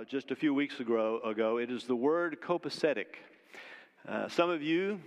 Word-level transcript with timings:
uh, 0.00 0.04
just 0.04 0.30
a 0.30 0.36
few 0.36 0.54
weeks 0.54 0.80
ago, 0.80 1.20
ago. 1.24 1.58
It 1.58 1.70
is 1.70 1.84
the 1.84 1.96
word 1.96 2.38
copacetic. 2.40 3.06
Uh, 4.08 4.28
some 4.28 4.48
of 4.48 4.62
you, 4.62 4.98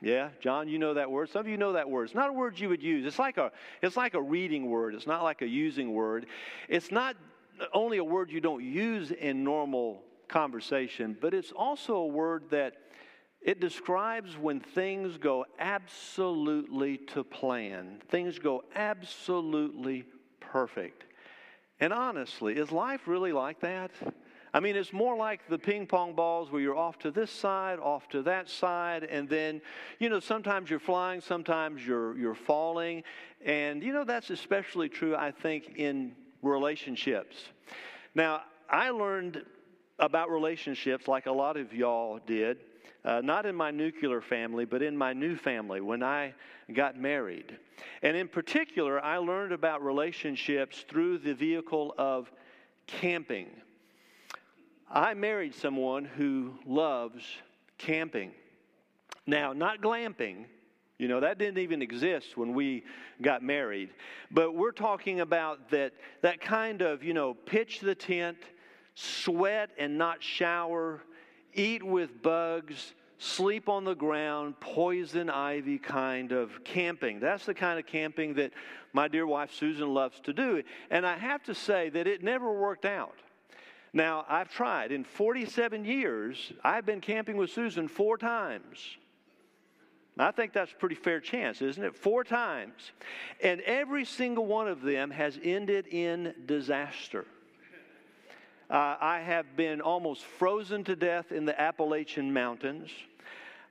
yeah, 0.00 0.28
John, 0.40 0.68
you 0.68 0.78
know 0.78 0.94
that 0.94 1.10
word. 1.10 1.30
Some 1.30 1.40
of 1.40 1.48
you 1.48 1.56
know 1.56 1.72
that 1.72 1.90
word. 1.90 2.04
It's 2.04 2.14
not 2.14 2.30
a 2.30 2.32
word 2.32 2.58
you 2.58 2.68
would 2.68 2.82
use. 2.82 3.04
It's 3.04 3.18
like 3.18 3.36
a, 3.36 3.50
it's 3.82 3.96
like 3.96 4.14
a 4.14 4.22
reading 4.22 4.70
word. 4.70 4.94
It's 4.94 5.06
not 5.06 5.24
like 5.24 5.42
a 5.42 5.46
using 5.46 5.92
word. 5.92 6.26
It's 6.68 6.92
not 6.92 7.16
only 7.72 7.98
a 7.98 8.04
word 8.04 8.30
you 8.30 8.40
don't 8.40 8.62
use 8.62 9.10
in 9.10 9.42
normal 9.42 10.02
conversation, 10.28 11.16
but 11.20 11.34
it's 11.34 11.50
also 11.50 11.96
a 11.96 12.06
word 12.06 12.44
that 12.50 12.74
it 13.40 13.60
describes 13.60 14.36
when 14.36 14.60
things 14.60 15.18
go 15.18 15.46
absolutely 15.58 16.98
to 16.98 17.24
plan, 17.24 18.00
things 18.08 18.38
go 18.38 18.62
absolutely 18.76 20.04
perfect. 20.38 21.04
And 21.80 21.92
honestly, 21.92 22.56
is 22.56 22.70
life 22.72 23.06
really 23.06 23.32
like 23.32 23.60
that? 23.60 23.90
I 24.58 24.60
mean, 24.60 24.74
it's 24.74 24.92
more 24.92 25.16
like 25.16 25.46
the 25.48 25.56
ping 25.56 25.86
pong 25.86 26.14
balls 26.14 26.50
where 26.50 26.60
you're 26.60 26.76
off 26.76 26.98
to 26.98 27.12
this 27.12 27.30
side, 27.30 27.78
off 27.78 28.08
to 28.08 28.22
that 28.22 28.48
side, 28.48 29.04
and 29.04 29.28
then, 29.28 29.62
you 30.00 30.08
know, 30.08 30.18
sometimes 30.18 30.68
you're 30.68 30.80
flying, 30.80 31.20
sometimes 31.20 31.86
you're, 31.86 32.18
you're 32.18 32.34
falling. 32.34 33.04
And, 33.44 33.84
you 33.84 33.92
know, 33.92 34.02
that's 34.02 34.30
especially 34.30 34.88
true, 34.88 35.14
I 35.14 35.30
think, 35.30 35.74
in 35.76 36.10
relationships. 36.42 37.36
Now, 38.16 38.42
I 38.68 38.90
learned 38.90 39.44
about 40.00 40.28
relationships 40.28 41.06
like 41.06 41.26
a 41.26 41.32
lot 41.32 41.56
of 41.56 41.72
y'all 41.72 42.18
did 42.26 42.58
uh, 43.04 43.20
not 43.22 43.46
in 43.46 43.54
my 43.54 43.70
nuclear 43.70 44.20
family, 44.20 44.64
but 44.64 44.82
in 44.82 44.96
my 44.96 45.12
new 45.12 45.36
family 45.36 45.80
when 45.80 46.02
I 46.02 46.34
got 46.74 46.98
married. 46.98 47.56
And 48.02 48.16
in 48.16 48.26
particular, 48.26 49.00
I 49.04 49.18
learned 49.18 49.52
about 49.52 49.84
relationships 49.84 50.84
through 50.88 51.18
the 51.18 51.32
vehicle 51.32 51.94
of 51.96 52.28
camping. 52.88 53.46
I 54.90 55.14
married 55.14 55.54
someone 55.54 56.04
who 56.04 56.54
loves 56.66 57.24
camping. 57.76 58.32
Now, 59.26 59.52
not 59.52 59.82
glamping. 59.82 60.46
You 60.98 61.06
know, 61.06 61.20
that 61.20 61.38
didn't 61.38 61.58
even 61.58 61.82
exist 61.82 62.36
when 62.36 62.54
we 62.54 62.84
got 63.22 63.42
married. 63.42 63.90
But 64.30 64.54
we're 64.54 64.72
talking 64.72 65.20
about 65.20 65.70
that, 65.70 65.92
that 66.22 66.40
kind 66.40 66.82
of, 66.82 67.04
you 67.04 67.14
know, 67.14 67.34
pitch 67.34 67.80
the 67.80 67.94
tent, 67.94 68.38
sweat 68.94 69.70
and 69.78 69.96
not 69.96 70.22
shower, 70.22 71.02
eat 71.54 71.84
with 71.84 72.20
bugs, 72.20 72.94
sleep 73.18 73.68
on 73.68 73.84
the 73.84 73.94
ground, 73.94 74.58
poison 74.58 75.30
ivy 75.30 75.78
kind 75.78 76.32
of 76.32 76.64
camping. 76.64 77.20
That's 77.20 77.46
the 77.46 77.54
kind 77.54 77.78
of 77.78 77.86
camping 77.86 78.34
that 78.34 78.52
my 78.92 79.06
dear 79.06 79.26
wife 79.26 79.52
Susan 79.52 79.92
loves 79.92 80.18
to 80.20 80.32
do. 80.32 80.62
And 80.90 81.06
I 81.06 81.16
have 81.16 81.42
to 81.44 81.54
say 81.54 81.90
that 81.90 82.06
it 82.06 82.24
never 82.24 82.52
worked 82.52 82.84
out. 82.84 83.14
Now, 83.92 84.24
I've 84.28 84.50
tried. 84.50 84.92
In 84.92 85.04
47 85.04 85.84
years, 85.84 86.52
I've 86.62 86.84
been 86.84 87.00
camping 87.00 87.36
with 87.36 87.50
Susan 87.50 87.88
four 87.88 88.18
times. 88.18 88.78
I 90.18 90.32
think 90.32 90.52
that's 90.52 90.72
a 90.72 90.74
pretty 90.74 90.96
fair 90.96 91.20
chance, 91.20 91.62
isn't 91.62 91.82
it? 91.82 91.94
Four 91.94 92.24
times. 92.24 92.92
And 93.42 93.60
every 93.60 94.04
single 94.04 94.46
one 94.46 94.66
of 94.66 94.82
them 94.82 95.10
has 95.10 95.38
ended 95.42 95.86
in 95.86 96.34
disaster. 96.46 97.24
Uh, 98.68 98.96
I 99.00 99.20
have 99.20 99.56
been 99.56 99.80
almost 99.80 100.24
frozen 100.24 100.84
to 100.84 100.96
death 100.96 101.32
in 101.32 101.44
the 101.44 101.58
Appalachian 101.58 102.32
Mountains. 102.32 102.90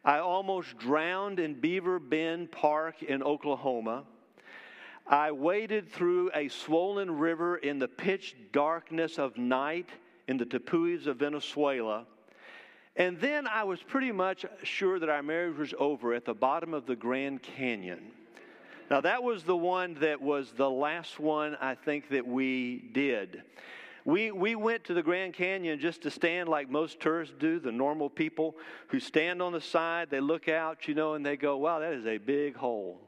I 0.04 0.20
almost 0.20 0.78
drowned 0.78 1.40
in 1.40 1.54
Beaver 1.54 2.00
Bend 2.00 2.52
Park 2.52 3.04
in 3.04 3.22
Oklahoma. 3.22 4.06
I 5.06 5.32
waded 5.32 5.92
through 5.92 6.32
a 6.34 6.48
swollen 6.48 7.18
river 7.18 7.58
in 7.58 7.78
the 7.78 7.88
pitch 7.88 8.36
darkness 8.52 9.20
of 9.20 9.38
night 9.38 9.90
in 10.28 10.38
the 10.38 10.46
tepuis 10.46 11.08
of 11.08 11.18
Venezuela. 11.18 12.06
And 12.96 13.20
then 13.20 13.48
I 13.48 13.64
was 13.64 13.82
pretty 13.82 14.12
much 14.12 14.46
sure 14.64 15.00
that 15.00 15.10
our 15.10 15.22
marriage 15.22 15.58
was 15.58 15.74
over 15.78 16.14
at 16.14 16.26
the 16.26 16.34
bottom 16.34 16.74
of 16.74 16.86
the 16.86 16.96
Grand 16.96 17.44
Canyon. 17.44 18.12
Now, 18.90 19.02
that 19.02 19.22
was 19.22 19.44
the 19.44 19.56
one 19.56 19.96
that 19.96 20.22
was 20.22 20.54
the 20.56 20.70
last 20.70 21.20
one 21.20 21.58
I 21.62 21.76
think 21.76 22.10
that 22.10 22.26
we 22.26 22.90
did. 22.94 23.44
We, 24.06 24.32
we 24.32 24.56
went 24.56 24.86
to 24.86 24.94
the 24.94 25.04
Grand 25.04 25.34
Canyon 25.34 25.80
just 25.80 26.02
to 26.04 26.12
stand 26.12 26.48
like 26.48 26.70
most 26.70 27.02
tourists 27.02 27.36
do, 27.38 27.60
the 27.60 27.74
normal 27.74 28.10
people 28.10 28.56
who 28.88 29.02
stand 29.02 29.42
on 29.42 29.52
the 29.52 29.60
side, 29.60 30.10
they 30.10 30.22
look 30.22 30.48
out, 30.48 30.88
you 30.88 30.96
know, 30.96 31.16
and 31.16 31.26
they 31.26 31.36
go, 31.36 31.58
wow, 31.58 31.80
that 31.80 31.92
is 31.92 32.06
a 32.06 32.18
big 32.18 32.56
hole. 32.56 33.02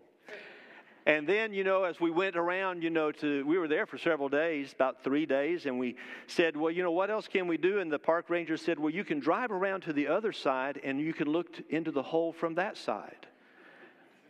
And 1.09 1.25
then, 1.25 1.53
you 1.53 1.63
know, 1.63 1.85
as 1.85 1.99
we 1.99 2.11
went 2.11 2.35
around, 2.35 2.83
you 2.83 2.91
know, 2.91 3.11
to 3.13 3.43
we 3.43 3.57
were 3.57 3.67
there 3.67 3.87
for 3.87 3.97
several 3.97 4.29
days, 4.29 4.73
about 4.73 5.03
three 5.03 5.25
days, 5.25 5.65
and 5.65 5.79
we 5.79 5.95
said, 6.27 6.55
well, 6.55 6.69
you 6.69 6.83
know, 6.83 6.91
what 6.91 7.09
else 7.09 7.27
can 7.27 7.47
we 7.47 7.57
do? 7.57 7.79
And 7.79 7.91
the 7.91 7.97
park 7.97 8.29
ranger 8.29 8.57
said, 8.57 8.77
well, 8.77 8.91
you 8.91 9.03
can 9.03 9.19
drive 9.19 9.49
around 9.49 9.81
to 9.81 9.93
the 9.93 10.07
other 10.07 10.31
side 10.31 10.79
and 10.83 11.01
you 11.01 11.11
can 11.13 11.27
look 11.27 11.47
into 11.71 11.89
the 11.89 12.03
hole 12.03 12.31
from 12.31 12.53
that 12.55 12.77
side. 12.77 13.25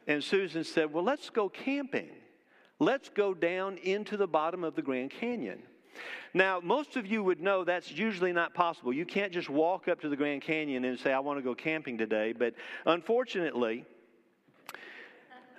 And 0.08 0.24
Susan 0.24 0.64
said, 0.64 0.94
well, 0.94 1.04
let's 1.04 1.30
go 1.30 1.50
camping. 1.50 2.12
Let's 2.80 3.10
go 3.10 3.34
down 3.34 3.76
into 3.80 4.16
the 4.16 4.26
bottom 4.26 4.64
of 4.64 4.78
the 4.78 4.82
Grand 4.82 5.12
Canyon. 5.12 5.62
Now, 6.34 6.62
most 6.64 6.96
of 6.96 7.06
you 7.06 7.22
would 7.26 7.42
know 7.42 7.66
that's 7.66 7.92
usually 7.92 8.32
not 8.32 8.54
possible. 8.54 8.94
You 8.94 9.06
can't 9.06 9.34
just 9.34 9.50
walk 9.50 9.90
up 9.90 10.00
to 10.00 10.08
the 10.08 10.16
Grand 10.16 10.44
Canyon 10.44 10.86
and 10.86 10.98
say, 10.98 11.12
I 11.12 11.20
want 11.20 11.40
to 11.40 11.44
go 11.44 11.54
camping 11.54 11.98
today. 11.98 12.32
But 12.32 12.54
unfortunately, 12.86 13.86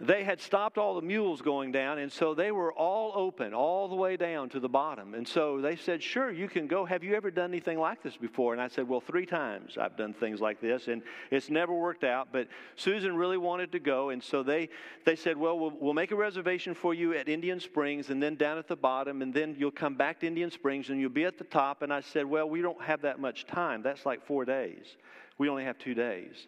they 0.01 0.25
had 0.25 0.41
stopped 0.41 0.79
all 0.79 0.95
the 0.95 1.03
mules 1.03 1.43
going 1.43 1.73
down, 1.73 1.99
and 1.99 2.11
so 2.11 2.33
they 2.33 2.51
were 2.53 2.73
all 2.73 3.13
open, 3.15 3.53
all 3.53 3.87
the 3.87 3.95
way 3.95 4.17
down 4.17 4.49
to 4.49 4.61
the 4.61 4.69
bottom. 4.69 5.13
And 5.13 5.29
so 5.29 5.61
they 5.61 5.77
said, 5.77 6.03
Sure, 6.03 6.31
you 6.31 6.49
can 6.49 6.67
go. 6.67 6.87
Have 6.87 7.05
you 7.05 7.15
ever 7.15 7.31
done 7.31 7.51
anything 7.51 7.79
like 7.79 8.03
this 8.03 8.17
before? 8.17 8.55
And 8.55 8.63
I 8.63 8.69
said, 8.69 8.89
Well, 8.89 9.01
three 9.01 9.27
times 9.27 9.77
I've 9.77 9.99
done 9.99 10.15
things 10.15 10.41
like 10.41 10.59
this, 10.61 10.89
and 10.89 11.03
it's 11.31 11.51
never 11.51 11.75
worked 11.75 12.03
out. 12.03 12.29
But 12.33 12.49
Susan 12.77 13.15
really 13.15 13.37
wanted 13.37 13.73
to 13.73 13.79
go, 13.79 14.09
and 14.09 14.23
so 14.23 14.43
they, 14.43 14.71
they 15.05 15.17
said, 15.17 15.37
Well, 15.37 15.59
well, 15.59 15.73
we'll 15.79 15.95
make 15.95 16.13
a 16.13 16.17
reservation 16.17 16.75
for 16.75 16.95
you 16.95 17.13
at 17.15 17.29
Indian 17.29 17.61
Springs, 17.61 18.09
and 18.09 18.23
then 18.23 18.37
down 18.37 18.57
at 18.57 18.69
the 18.69 18.77
bottom, 18.77 19.21
and 19.21 19.35
then 19.35 19.55
you'll 19.59 19.71
come 19.71 19.97
back 19.97 20.21
to 20.21 20.27
Indian 20.27 20.51
Springs, 20.51 20.89
and 20.89 20.99
you'll 20.99 21.11
be 21.11 21.25
at 21.25 21.37
the 21.37 21.45
top. 21.45 21.83
And 21.83 21.93
I 21.93 22.01
said, 22.01 22.25
Well, 22.25 22.49
we 22.49 22.63
don't 22.63 22.83
have 22.83 23.03
that 23.03 23.21
much 23.21 23.47
time. 23.47 23.83
That's 23.83 24.07
like 24.07 24.25
four 24.25 24.47
days. 24.47 24.97
We 25.37 25.51
only 25.51 25.65
have 25.65 25.79
two 25.79 25.95
days. 25.95 26.47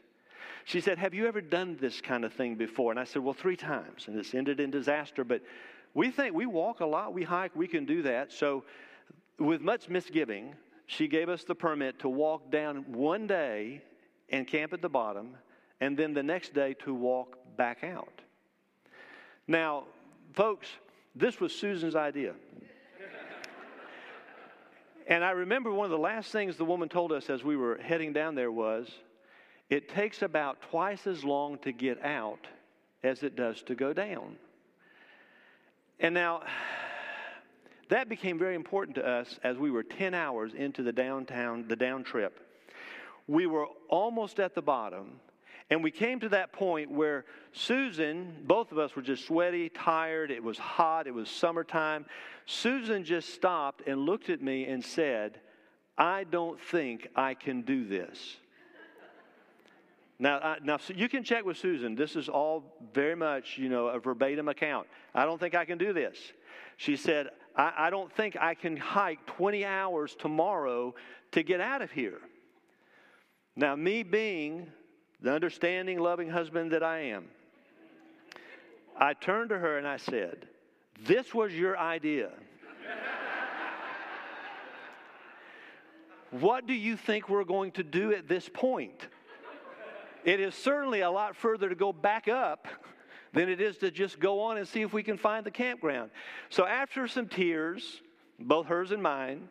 She 0.64 0.80
said, 0.80 0.98
Have 0.98 1.14
you 1.14 1.26
ever 1.26 1.40
done 1.40 1.76
this 1.80 2.00
kind 2.00 2.24
of 2.24 2.32
thing 2.32 2.54
before? 2.56 2.90
And 2.90 3.00
I 3.00 3.04
said, 3.04 3.22
Well, 3.22 3.34
three 3.34 3.56
times. 3.56 4.06
And 4.06 4.18
it's 4.18 4.34
ended 4.34 4.60
in 4.60 4.70
disaster. 4.70 5.24
But 5.24 5.42
we 5.94 6.10
think 6.10 6.34
we 6.34 6.46
walk 6.46 6.80
a 6.80 6.86
lot, 6.86 7.12
we 7.12 7.22
hike, 7.22 7.54
we 7.54 7.68
can 7.68 7.84
do 7.84 8.02
that. 8.02 8.32
So, 8.32 8.64
with 9.38 9.60
much 9.60 9.88
misgiving, 9.88 10.54
she 10.86 11.08
gave 11.08 11.28
us 11.28 11.44
the 11.44 11.54
permit 11.54 11.98
to 12.00 12.08
walk 12.08 12.50
down 12.50 12.84
one 12.92 13.26
day 13.26 13.82
and 14.28 14.46
camp 14.46 14.72
at 14.72 14.82
the 14.82 14.88
bottom, 14.88 15.36
and 15.80 15.96
then 15.96 16.14
the 16.14 16.22
next 16.22 16.54
day 16.54 16.74
to 16.84 16.94
walk 16.94 17.38
back 17.56 17.84
out. 17.84 18.20
Now, 19.46 19.84
folks, 20.32 20.68
this 21.14 21.40
was 21.40 21.54
Susan's 21.54 21.96
idea. 21.96 22.34
and 25.06 25.24
I 25.24 25.30
remember 25.30 25.70
one 25.70 25.84
of 25.84 25.90
the 25.90 25.98
last 25.98 26.30
things 26.30 26.56
the 26.56 26.64
woman 26.64 26.88
told 26.88 27.12
us 27.12 27.28
as 27.28 27.42
we 27.44 27.56
were 27.56 27.78
heading 27.78 28.12
down 28.12 28.34
there 28.34 28.52
was, 28.52 28.90
it 29.72 29.88
takes 29.88 30.20
about 30.20 30.60
twice 30.60 31.06
as 31.06 31.24
long 31.24 31.56
to 31.56 31.72
get 31.72 32.04
out 32.04 32.46
as 33.02 33.22
it 33.22 33.34
does 33.34 33.62
to 33.62 33.74
go 33.74 33.94
down. 33.94 34.36
And 35.98 36.12
now, 36.12 36.42
that 37.88 38.06
became 38.10 38.38
very 38.38 38.54
important 38.54 38.96
to 38.96 39.06
us 39.06 39.40
as 39.42 39.56
we 39.56 39.70
were 39.70 39.82
10 39.82 40.12
hours 40.12 40.52
into 40.52 40.82
the 40.82 40.92
downtown, 40.92 41.64
the 41.68 41.76
down 41.76 42.04
trip. 42.04 42.38
We 43.26 43.46
were 43.46 43.66
almost 43.88 44.40
at 44.40 44.54
the 44.54 44.60
bottom, 44.60 45.20
and 45.70 45.82
we 45.82 45.90
came 45.90 46.20
to 46.20 46.28
that 46.28 46.52
point 46.52 46.90
where 46.90 47.24
Susan, 47.54 48.44
both 48.44 48.72
of 48.72 48.78
us 48.78 48.94
were 48.94 49.00
just 49.00 49.24
sweaty, 49.26 49.70
tired, 49.70 50.30
it 50.30 50.44
was 50.44 50.58
hot, 50.58 51.06
it 51.06 51.14
was 51.14 51.30
summertime. 51.30 52.04
Susan 52.44 53.04
just 53.04 53.32
stopped 53.32 53.88
and 53.88 54.00
looked 54.00 54.28
at 54.28 54.42
me 54.42 54.66
and 54.66 54.84
said, 54.84 55.40
I 55.96 56.24
don't 56.24 56.60
think 56.60 57.08
I 57.16 57.32
can 57.32 57.62
do 57.62 57.86
this. 57.86 58.36
Now, 60.22 60.38
I, 60.38 60.56
now 60.62 60.78
you 60.94 61.08
can 61.08 61.24
check 61.24 61.44
with 61.44 61.56
Susan. 61.56 61.96
This 61.96 62.14
is 62.14 62.28
all 62.28 62.76
very 62.94 63.16
much, 63.16 63.58
you 63.58 63.68
know, 63.68 63.88
a 63.88 63.98
verbatim 63.98 64.46
account. 64.46 64.86
I 65.16 65.24
don't 65.24 65.40
think 65.40 65.56
I 65.56 65.64
can 65.64 65.78
do 65.78 65.92
this. 65.92 66.16
She 66.76 66.94
said, 66.94 67.30
I, 67.56 67.72
I 67.76 67.90
don't 67.90 68.10
think 68.12 68.36
I 68.40 68.54
can 68.54 68.76
hike 68.76 69.26
20 69.26 69.64
hours 69.64 70.14
tomorrow 70.14 70.94
to 71.32 71.42
get 71.42 71.60
out 71.60 71.82
of 71.82 71.90
here. 71.90 72.20
Now, 73.56 73.74
me 73.74 74.04
being 74.04 74.68
the 75.20 75.32
understanding, 75.32 75.98
loving 75.98 76.30
husband 76.30 76.70
that 76.70 76.84
I 76.84 77.00
am, 77.00 77.24
I 78.96 79.14
turned 79.14 79.48
to 79.48 79.58
her 79.58 79.76
and 79.76 79.88
I 79.88 79.96
said, 79.96 80.46
This 81.04 81.34
was 81.34 81.52
your 81.52 81.76
idea. 81.76 82.30
what 86.30 86.68
do 86.68 86.74
you 86.74 86.96
think 86.96 87.28
we're 87.28 87.42
going 87.42 87.72
to 87.72 87.82
do 87.82 88.12
at 88.12 88.28
this 88.28 88.48
point? 88.48 89.08
It 90.24 90.40
is 90.40 90.54
certainly 90.54 91.00
a 91.00 91.10
lot 91.10 91.36
further 91.36 91.68
to 91.68 91.74
go 91.74 91.92
back 91.92 92.28
up 92.28 92.68
than 93.32 93.48
it 93.48 93.60
is 93.60 93.78
to 93.78 93.90
just 93.90 94.20
go 94.20 94.40
on 94.42 94.58
and 94.58 94.68
see 94.68 94.82
if 94.82 94.92
we 94.92 95.02
can 95.02 95.16
find 95.16 95.44
the 95.44 95.50
campground. 95.50 96.10
So 96.50 96.66
after 96.66 97.08
some 97.08 97.28
tears, 97.28 98.02
both 98.38 98.66
hers 98.66 98.90
and 98.92 99.02
mine, 99.02 99.48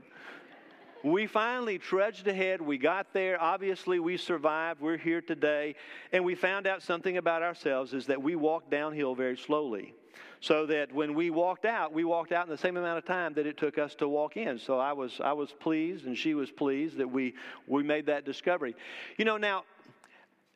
we 1.03 1.25
finally 1.25 1.79
trudged 1.79 2.27
ahead. 2.27 2.61
We 2.61 2.77
got 2.77 3.11
there. 3.11 3.41
Obviously, 3.41 3.99
we 3.99 4.17
survived. 4.17 4.81
We're 4.81 4.97
here 4.97 5.21
today. 5.21 5.75
And 6.11 6.23
we 6.23 6.35
found 6.35 6.67
out 6.67 6.83
something 6.83 7.17
about 7.17 7.41
ourselves 7.41 7.93
is 7.93 8.05
that 8.05 8.21
we 8.21 8.35
walked 8.35 8.69
downhill 8.69 9.15
very 9.15 9.37
slowly. 9.37 9.93
So 10.41 10.65
that 10.67 10.91
when 10.93 11.13
we 11.13 11.29
walked 11.29 11.65
out, 11.65 11.93
we 11.93 12.03
walked 12.03 12.31
out 12.31 12.45
in 12.45 12.51
the 12.51 12.57
same 12.57 12.77
amount 12.77 12.97
of 12.97 13.05
time 13.05 13.33
that 13.35 13.45
it 13.45 13.57
took 13.57 13.77
us 13.77 13.93
to 13.95 14.07
walk 14.07 14.37
in. 14.37 14.57
So 14.57 14.79
I 14.79 14.93
was, 14.93 15.19
I 15.23 15.33
was 15.33 15.51
pleased, 15.51 16.05
and 16.05 16.17
she 16.17 16.33
was 16.33 16.49
pleased 16.49 16.97
that 16.97 17.07
we, 17.07 17.35
we 17.67 17.83
made 17.83 18.07
that 18.07 18.25
discovery. 18.25 18.75
You 19.17 19.25
know, 19.25 19.37
now, 19.37 19.65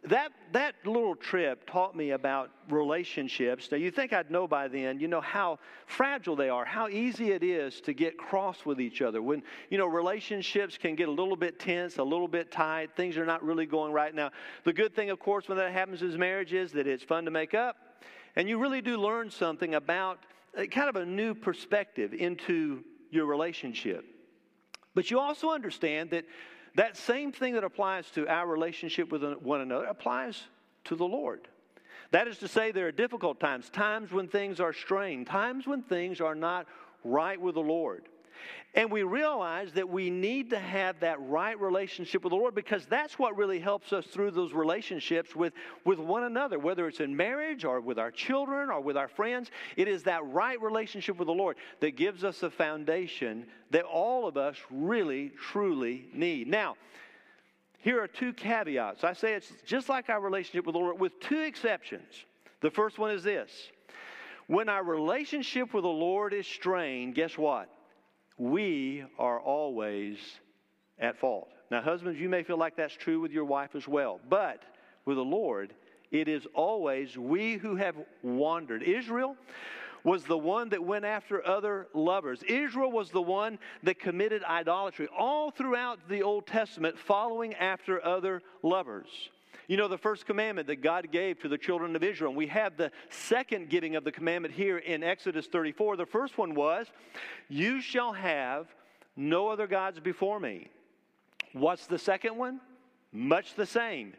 that, 0.10 0.32
that 0.52 0.76
little 0.86 1.16
trip 1.16 1.70
taught 1.70 1.96
me 1.96 2.12
about 2.12 2.52
relationships. 2.70 3.70
Now, 3.72 3.78
you 3.78 3.92
think 3.92 4.14
I'd 4.14 4.30
know 4.30 4.48
by 4.48 4.68
then, 4.68 5.00
you 5.00 5.08
know, 5.08 5.22
how 5.22 5.60
fragile 5.88 6.36
they 6.36 6.50
are, 6.50 6.66
how 6.66 6.88
easy 6.88 7.32
it 7.32 7.44
is 7.44 7.82
to 7.82 7.94
get 7.94 8.18
cross 8.18 8.66
with 8.66 8.80
each 8.80 9.02
other. 9.02 9.22
When, 9.22 9.44
you 9.70 9.78
know, 9.78 9.88
relationships 9.88 10.78
can 10.78 10.96
get 10.96 11.08
a 11.08 11.12
little 11.12 11.36
bit 11.36 11.60
tense, 11.60 11.98
a 11.98 12.04
little 12.04 12.28
bit 12.28 12.52
tight, 12.52 12.96
things 12.96 13.18
are 13.18 13.26
not 13.26 13.44
really 13.44 13.66
going 13.66 13.92
right. 13.94 14.14
Now, 14.14 14.32
the 14.64 14.74
good 14.74 14.96
thing, 14.96 15.10
of 15.10 15.20
course, 15.20 15.48
when 15.48 15.58
that 15.58 15.72
happens 15.72 16.02
in 16.02 16.18
marriage 16.20 16.54
is 16.54 16.72
that 16.74 16.88
it's 16.88 17.04
fun 17.04 17.26
to 17.26 17.32
make 17.32 17.54
up, 17.54 17.76
and 18.36 18.48
you 18.48 18.58
really 18.58 18.82
do 18.82 18.98
learn 18.98 19.32
something 19.32 19.76
about 19.76 20.20
uh, 20.58 20.66
kind 20.66 20.90
of 20.90 20.96
a 20.96 21.06
new 21.06 21.34
perspective 21.34 22.14
into 22.14 22.84
your 23.12 23.26
relationship. 23.26 24.06
But 24.94 25.12
you 25.12 25.20
also 25.20 25.50
understand 25.50 26.12
that 26.12 26.26
that 26.76 26.98
same 26.98 27.32
thing 27.32 27.54
that 27.54 27.64
applies 27.64 28.10
to 28.12 28.28
our 28.28 28.48
relationship 28.48 29.12
with 29.12 29.24
one 29.42 29.62
another 29.62 29.86
applies 29.86 30.44
to 30.86 30.96
the 30.96 31.06
Lord. 31.06 31.48
That 32.12 32.28
is 32.28 32.38
to 32.40 32.48
say, 32.48 32.72
there 32.72 32.88
are 32.88 32.92
difficult 32.92 33.40
times, 33.40 33.70
times 33.70 34.12
when 34.12 34.28
things 34.28 34.60
are 34.60 34.74
strained, 34.74 35.28
times 35.28 35.66
when 35.66 35.82
things 35.82 36.22
are 36.22 36.36
not 36.36 36.68
right 37.04 37.40
with 37.40 37.56
the 37.56 37.62
Lord. 37.62 38.08
And 38.74 38.92
we 38.92 39.04
realize 39.04 39.72
that 39.74 39.88
we 39.88 40.10
need 40.10 40.50
to 40.50 40.60
have 40.60 41.00
that 41.00 41.22
right 41.22 41.60
relationship 41.60 42.24
with 42.24 42.32
the 42.32 42.38
Lord 42.38 42.54
because 42.54 42.86
that's 42.86 43.18
what 43.18 43.38
really 43.38 43.60
helps 43.60 43.94
us 43.94 44.06
through 44.06 44.32
those 44.32 44.52
relationships 44.52 45.34
with, 45.34 45.54
with 45.86 45.98
one 45.98 46.24
another, 46.24 46.60
whether 46.60 46.88
it's 46.88 47.00
in 47.00 47.16
marriage 47.16 47.64
or 47.64 47.80
with 47.80 47.98
our 47.98 48.12
children 48.12 48.70
or 48.70 48.82
with 48.82 48.98
our 48.98 49.08
friends. 49.08 49.50
It 49.78 49.88
is 49.88 50.04
that 50.04 50.26
right 50.26 50.62
relationship 50.62 51.18
with 51.18 51.28
the 51.28 51.34
Lord 51.34 51.56
that 51.80 51.96
gives 51.96 52.26
us 52.26 52.44
a 52.44 52.50
foundation 52.50 53.46
that 53.72 53.86
all 53.86 54.28
of 54.28 54.36
us 54.36 54.58
really, 54.70 55.30
truly 55.30 56.08
need. 56.14 56.48
Now, 56.48 56.76
here 57.80 58.02
are 58.02 58.08
two 58.08 58.34
caveats. 58.34 59.04
I 59.04 59.14
say 59.14 59.36
it's 59.36 59.54
just 59.66 59.88
like 59.88 60.10
our 60.10 60.20
relationship 60.20 60.66
with 60.66 60.74
the 60.74 60.80
Lord, 60.80 61.00
with 61.00 61.20
two 61.22 61.40
exceptions. 61.40 62.26
The 62.62 62.72
first 62.72 62.98
one 62.98 63.12
is 63.12 63.24
this 63.24 63.70
when 64.48 64.70
our 64.70 64.84
relationship 64.84 65.74
with 65.74 65.84
the 65.84 65.90
Lord 65.90 66.34
is 66.34 66.46
strained, 66.46 67.16
guess 67.16 67.38
what? 67.38 67.70
We 68.38 69.04
are 69.18 69.40
always 69.40 70.18
at 71.00 71.18
fault. 71.18 71.50
Now, 71.72 71.82
husbands, 71.82 72.20
you 72.20 72.30
may 72.30 72.44
feel 72.44 72.58
like 72.58 72.76
that's 72.76 72.94
true 72.94 73.20
with 73.20 73.32
your 73.32 73.46
wife 73.46 73.76
as 73.76 73.88
well, 73.88 74.20
but 74.30 74.64
with 75.06 75.18
the 75.18 75.24
Lord, 75.24 75.74
it 76.12 76.28
is 76.28 76.46
always 76.54 77.18
we 77.18 77.58
who 77.58 77.76
have 77.76 77.96
wandered. 78.22 78.84
Israel 78.84 79.36
was 80.04 80.24
the 80.24 80.38
one 80.38 80.70
that 80.70 80.84
went 80.84 81.04
after 81.04 81.46
other 81.46 81.88
lovers. 81.94 82.44
Israel 82.44 82.92
was 82.92 83.10
the 83.10 83.22
one 83.22 83.58
that 83.84 84.00
committed 84.00 84.44
idolatry 84.44 85.08
all 85.18 85.50
throughout 85.50 86.00
the 86.08 86.22
Old 86.22 86.46
Testament, 86.46 86.98
following 86.98 87.56
after 87.56 88.06
other 88.06 88.44
lovers. 88.62 89.08
You 89.68 89.78
know, 89.78 89.88
the 89.88 89.98
first 89.98 90.26
commandment 90.26 90.68
that 90.68 90.82
God 90.82 91.12
gave 91.12 91.40
to 91.42 91.48
the 91.48 91.58
children 91.58 91.96
of 91.96 92.04
Israel, 92.04 92.30
and 92.30 92.38
we 92.38 92.48
have 92.48 92.78
the 92.78 92.92
second 93.10 93.70
giving 93.70 93.96
of 93.96 94.04
the 94.04 94.12
commandment 94.12 94.54
here 94.54 94.78
in 94.78 95.04
Exodus 95.04 95.48
34. 95.48 95.98
The 95.98 96.06
first 96.06 96.38
one 96.38 96.54
was, 96.54 96.88
You 97.50 97.82
shall 97.82 98.14
have 98.14 98.68
no 99.16 99.48
other 99.48 99.68
gods 99.68 100.00
before 100.00 100.40
me. 100.40 100.70
What's 101.54 101.88
the 101.88 101.98
second 101.98 102.38
one? 102.38 102.60
Much 103.12 103.56
the 103.56 103.66
same. 103.66 104.14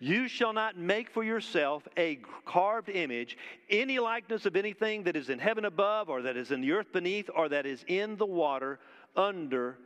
You 0.00 0.28
shall 0.28 0.52
not 0.52 0.76
make 0.76 1.10
for 1.10 1.22
yourself 1.22 1.86
a 1.96 2.18
carved 2.46 2.88
image, 2.88 3.36
any 3.68 3.98
likeness 3.98 4.46
of 4.46 4.56
anything 4.56 5.04
that 5.04 5.14
is 5.14 5.28
in 5.28 5.38
heaven 5.38 5.66
above, 5.66 6.08
or 6.08 6.22
that 6.22 6.36
is 6.36 6.50
in 6.50 6.62
the 6.62 6.72
earth 6.72 6.92
beneath, 6.92 7.30
or 7.34 7.48
that 7.50 7.66
is 7.66 7.84
in 7.86 8.16
the 8.16 8.26
water 8.26 8.80
under 9.14 9.76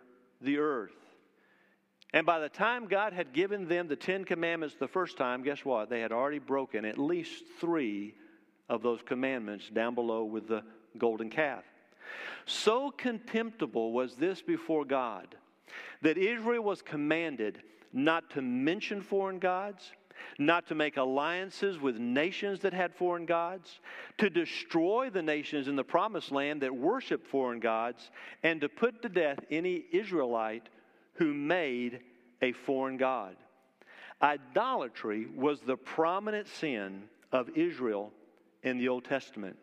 the 0.40 0.58
earth. 0.58 1.03
And 2.14 2.24
by 2.24 2.38
the 2.38 2.48
time 2.48 2.86
God 2.86 3.12
had 3.12 3.32
given 3.32 3.66
them 3.66 3.88
the 3.88 3.96
Ten 3.96 4.24
Commandments 4.24 4.76
the 4.78 4.86
first 4.86 5.16
time, 5.16 5.42
guess 5.42 5.64
what? 5.64 5.90
They 5.90 6.00
had 6.00 6.12
already 6.12 6.38
broken 6.38 6.84
at 6.84 6.96
least 6.96 7.42
three 7.60 8.14
of 8.68 8.82
those 8.84 9.00
commandments 9.04 9.68
down 9.68 9.96
below 9.96 10.22
with 10.22 10.46
the 10.46 10.62
golden 10.96 11.28
calf. 11.28 11.64
So 12.46 12.92
contemptible 12.92 13.92
was 13.92 14.14
this 14.14 14.40
before 14.40 14.84
God 14.84 15.34
that 16.02 16.16
Israel 16.16 16.62
was 16.62 16.82
commanded 16.82 17.60
not 17.92 18.30
to 18.30 18.42
mention 18.42 19.02
foreign 19.02 19.40
gods, 19.40 19.90
not 20.38 20.68
to 20.68 20.76
make 20.76 20.96
alliances 20.96 21.80
with 21.80 21.96
nations 21.96 22.60
that 22.60 22.72
had 22.72 22.94
foreign 22.94 23.26
gods, 23.26 23.80
to 24.18 24.30
destroy 24.30 25.10
the 25.10 25.22
nations 25.22 25.66
in 25.66 25.74
the 25.74 25.82
promised 25.82 26.30
land 26.30 26.62
that 26.62 26.76
worshiped 26.76 27.26
foreign 27.26 27.58
gods, 27.58 28.12
and 28.44 28.60
to 28.60 28.68
put 28.68 29.02
to 29.02 29.08
death 29.08 29.40
any 29.50 29.84
Israelite 29.90 30.68
who 31.14 31.32
made 31.32 32.00
a 32.42 32.52
foreign 32.52 32.96
God. 32.96 33.36
Idolatry 34.22 35.26
was 35.34 35.60
the 35.60 35.76
prominent 35.76 36.48
sin 36.48 37.04
of 37.32 37.50
Israel 37.56 38.12
in 38.62 38.78
the 38.78 38.88
Old 38.88 39.04
Testament. 39.04 39.56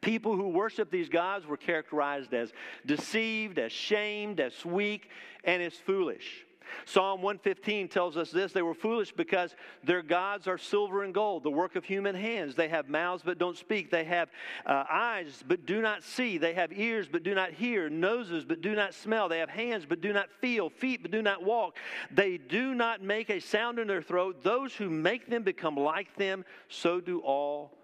People 0.00 0.34
who 0.34 0.48
worshiped 0.48 0.90
these 0.90 1.08
gods 1.08 1.46
were 1.46 1.56
characterized 1.56 2.32
as 2.32 2.52
deceived, 2.86 3.58
as 3.58 3.70
shamed, 3.70 4.40
as 4.40 4.64
weak, 4.64 5.10
and 5.44 5.62
as 5.62 5.74
foolish. 5.74 6.46
Psalm 6.84 7.22
115 7.22 7.88
tells 7.88 8.16
us 8.16 8.30
this 8.30 8.52
they 8.52 8.62
were 8.62 8.74
foolish 8.74 9.12
because 9.12 9.54
their 9.84 10.02
gods 10.02 10.46
are 10.46 10.58
silver 10.58 11.02
and 11.02 11.14
gold, 11.14 11.42
the 11.42 11.50
work 11.50 11.76
of 11.76 11.84
human 11.84 12.14
hands. 12.14 12.54
They 12.54 12.68
have 12.68 12.88
mouths 12.88 13.22
but 13.24 13.38
don't 13.38 13.56
speak. 13.56 13.90
They 13.90 14.04
have 14.04 14.30
uh, 14.66 14.84
eyes 14.90 15.42
but 15.46 15.66
do 15.66 15.80
not 15.80 16.02
see. 16.02 16.38
They 16.38 16.54
have 16.54 16.72
ears 16.72 17.08
but 17.10 17.22
do 17.22 17.34
not 17.34 17.52
hear, 17.52 17.88
noses 17.88 18.44
but 18.44 18.60
do 18.60 18.74
not 18.74 18.94
smell. 18.94 19.28
They 19.28 19.38
have 19.38 19.50
hands 19.50 19.86
but 19.86 20.00
do 20.00 20.12
not 20.12 20.30
feel, 20.40 20.70
feet 20.70 21.02
but 21.02 21.10
do 21.10 21.22
not 21.22 21.44
walk. 21.44 21.76
They 22.10 22.38
do 22.38 22.74
not 22.74 23.02
make 23.02 23.30
a 23.30 23.40
sound 23.40 23.78
in 23.78 23.88
their 23.88 24.02
throat. 24.02 24.42
Those 24.42 24.74
who 24.74 24.90
make 24.90 25.28
them 25.28 25.42
become 25.42 25.76
like 25.76 26.16
them, 26.16 26.44
so 26.68 27.00
do 27.00 27.20
all 27.20 27.76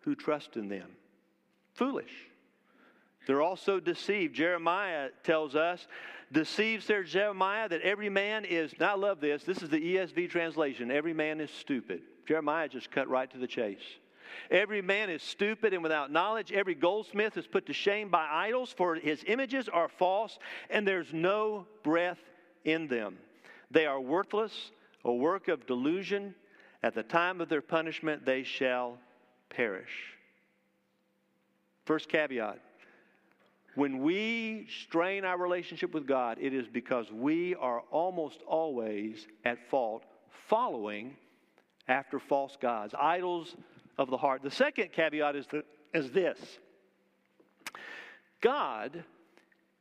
who 0.00 0.14
trust 0.14 0.56
in 0.56 0.68
them. 0.68 0.90
Foolish. 1.74 2.25
They're 3.26 3.42
also 3.42 3.80
deceived. 3.80 4.34
Jeremiah 4.34 5.10
tells 5.24 5.54
us 5.54 5.86
deceives 6.32 6.86
there 6.86 7.04
Jeremiah 7.04 7.68
that 7.68 7.82
every 7.82 8.08
man 8.08 8.44
is, 8.44 8.72
now 8.80 8.92
I 8.92 8.96
love 8.96 9.20
this, 9.20 9.44
this 9.44 9.62
is 9.62 9.68
the 9.68 9.96
ESV 9.96 10.30
translation, 10.30 10.90
every 10.90 11.12
man 11.12 11.40
is 11.40 11.50
stupid. 11.50 12.02
Jeremiah 12.26 12.68
just 12.68 12.90
cut 12.90 13.08
right 13.08 13.30
to 13.30 13.38
the 13.38 13.46
chase. 13.46 13.82
Every 14.50 14.82
man 14.82 15.08
is 15.08 15.22
stupid 15.22 15.72
and 15.72 15.82
without 15.82 16.10
knowledge. 16.10 16.52
Every 16.52 16.74
goldsmith 16.74 17.36
is 17.36 17.46
put 17.46 17.66
to 17.66 17.72
shame 17.72 18.08
by 18.08 18.26
idols, 18.28 18.74
for 18.76 18.96
his 18.96 19.22
images 19.26 19.68
are 19.68 19.88
false, 19.88 20.38
and 20.68 20.86
there's 20.86 21.12
no 21.12 21.66
breath 21.84 22.18
in 22.64 22.88
them. 22.88 23.18
They 23.70 23.86
are 23.86 24.00
worthless, 24.00 24.72
a 25.04 25.12
work 25.12 25.46
of 25.46 25.66
delusion. 25.66 26.34
At 26.82 26.94
the 26.94 27.04
time 27.04 27.40
of 27.40 27.48
their 27.48 27.62
punishment, 27.62 28.26
they 28.26 28.42
shall 28.42 28.98
perish. 29.48 30.16
First 31.84 32.08
caveat 32.08 32.60
when 33.76 34.02
we 34.02 34.66
strain 34.82 35.24
our 35.24 35.38
relationship 35.38 35.94
with 35.94 36.06
God, 36.06 36.38
it 36.40 36.52
is 36.52 36.66
because 36.66 37.12
we 37.12 37.54
are 37.54 37.82
almost 37.90 38.40
always 38.46 39.26
at 39.44 39.58
fault 39.70 40.02
following 40.48 41.14
after 41.86 42.18
false 42.18 42.56
gods, 42.60 42.94
idols 42.98 43.54
of 43.98 44.10
the 44.10 44.16
heart. 44.16 44.42
The 44.42 44.50
second 44.50 44.92
caveat 44.92 45.36
is, 45.36 45.46
the, 45.46 45.62
is 45.94 46.10
this 46.10 46.38
God 48.40 49.04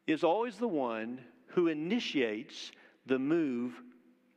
is 0.08 0.24
always 0.24 0.58
the 0.58 0.68
one 0.68 1.20
who 1.48 1.68
initiates 1.68 2.72
the 3.06 3.18
move 3.18 3.74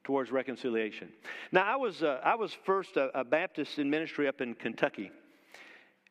towards 0.04 0.30
reconciliation. 0.30 1.08
Now, 1.52 1.64
I 1.64 1.76
was, 1.76 2.02
uh, 2.02 2.20
I 2.24 2.36
was 2.36 2.56
first 2.64 2.96
a, 2.96 3.10
a 3.18 3.24
Baptist 3.24 3.78
in 3.78 3.90
ministry 3.90 4.28
up 4.28 4.40
in 4.40 4.54
Kentucky. 4.54 5.10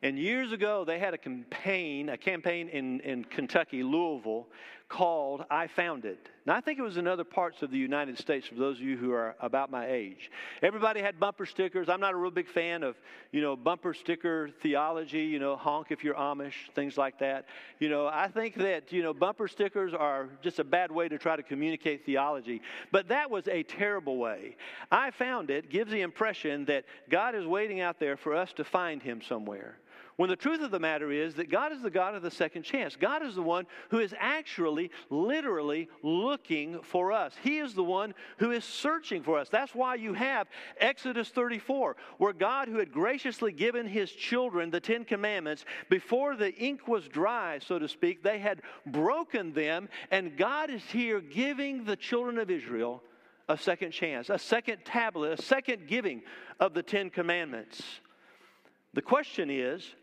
And 0.00 0.16
years 0.16 0.52
ago, 0.52 0.84
they 0.84 1.00
had 1.00 1.12
a 1.12 1.18
campaign, 1.18 2.08
a 2.08 2.16
campaign 2.16 2.68
in, 2.68 3.00
in 3.00 3.24
Kentucky, 3.24 3.82
Louisville, 3.82 4.46
called 4.88 5.44
I 5.50 5.66
Found 5.66 6.04
It. 6.04 6.30
Now, 6.46 6.54
I 6.54 6.60
think 6.60 6.78
it 6.78 6.82
was 6.82 6.96
in 6.96 7.06
other 7.06 7.24
parts 7.24 7.62
of 7.62 7.70
the 7.70 7.76
United 7.76 8.16
States 8.16 8.46
for 8.46 8.54
those 8.54 8.76
of 8.76 8.82
you 8.82 8.96
who 8.96 9.12
are 9.12 9.34
about 9.40 9.70
my 9.70 9.86
age. 9.90 10.30
Everybody 10.62 11.02
had 11.02 11.20
bumper 11.20 11.44
stickers. 11.44 11.88
I'm 11.90 12.00
not 12.00 12.14
a 12.14 12.16
real 12.16 12.30
big 12.30 12.48
fan 12.48 12.82
of, 12.82 12.96
you 13.32 13.42
know, 13.42 13.54
bumper 13.54 13.92
sticker 13.92 14.50
theology, 14.62 15.24
you 15.24 15.40
know, 15.40 15.56
honk 15.56 15.88
if 15.90 16.04
you're 16.04 16.14
Amish, 16.14 16.54
things 16.74 16.96
like 16.96 17.18
that. 17.18 17.46
You 17.80 17.90
know, 17.90 18.06
I 18.06 18.28
think 18.28 18.54
that, 18.54 18.92
you 18.92 19.02
know, 19.02 19.12
bumper 19.12 19.46
stickers 19.46 19.92
are 19.92 20.28
just 20.42 20.58
a 20.58 20.64
bad 20.64 20.90
way 20.90 21.08
to 21.08 21.18
try 21.18 21.36
to 21.36 21.42
communicate 21.42 22.06
theology. 22.06 22.62
But 22.90 23.08
that 23.08 23.30
was 23.30 23.46
a 23.48 23.64
terrible 23.64 24.16
way. 24.16 24.56
I 24.90 25.10
Found 25.10 25.50
It 25.50 25.68
gives 25.68 25.90
the 25.90 26.00
impression 26.00 26.64
that 26.66 26.84
God 27.10 27.34
is 27.34 27.44
waiting 27.44 27.80
out 27.80 27.98
there 27.98 28.16
for 28.16 28.34
us 28.34 28.52
to 28.54 28.64
find 28.64 29.02
him 29.02 29.20
somewhere 29.20 29.76
When 30.18 30.28
the 30.28 30.34
truth 30.34 30.62
of 30.62 30.72
the 30.72 30.80
matter 30.80 31.12
is 31.12 31.36
that 31.36 31.48
God 31.48 31.70
is 31.70 31.80
the 31.80 31.92
God 31.92 32.16
of 32.16 32.22
the 32.22 32.30
second 32.32 32.64
chance. 32.64 32.96
God 32.96 33.22
is 33.22 33.36
the 33.36 33.42
one 33.42 33.66
who 33.90 34.00
is 34.00 34.12
actually, 34.18 34.90
literally 35.10 35.88
looking 36.02 36.80
for 36.82 37.12
us. 37.12 37.34
He 37.40 37.58
is 37.58 37.72
the 37.72 37.84
one 37.84 38.14
who 38.38 38.50
is 38.50 38.64
searching 38.64 39.22
for 39.22 39.38
us. 39.38 39.48
That's 39.48 39.76
why 39.76 39.94
you 39.94 40.14
have 40.14 40.48
Exodus 40.80 41.28
34, 41.28 41.94
where 42.16 42.32
God, 42.32 42.66
who 42.66 42.78
had 42.78 42.90
graciously 42.90 43.52
given 43.52 43.86
his 43.86 44.10
children 44.10 44.70
the 44.70 44.80
Ten 44.80 45.04
Commandments, 45.04 45.64
before 45.88 46.34
the 46.34 46.52
ink 46.52 46.88
was 46.88 47.06
dry, 47.06 47.60
so 47.60 47.78
to 47.78 47.86
speak, 47.86 48.24
they 48.24 48.40
had 48.40 48.62
broken 48.86 49.52
them, 49.52 49.88
and 50.10 50.36
God 50.36 50.68
is 50.68 50.82
here 50.82 51.20
giving 51.20 51.84
the 51.84 51.94
children 51.94 52.38
of 52.38 52.50
Israel 52.50 53.04
a 53.48 53.56
second 53.56 53.92
chance, 53.92 54.30
a 54.30 54.38
second 54.38 54.78
tablet, 54.84 55.38
a 55.38 55.42
second 55.42 55.86
giving 55.86 56.22
of 56.58 56.74
the 56.74 56.82
Ten 56.82 57.08
Commandments. 57.08 57.80
The 58.94 59.02
question 59.02 59.48
is, 59.48 59.94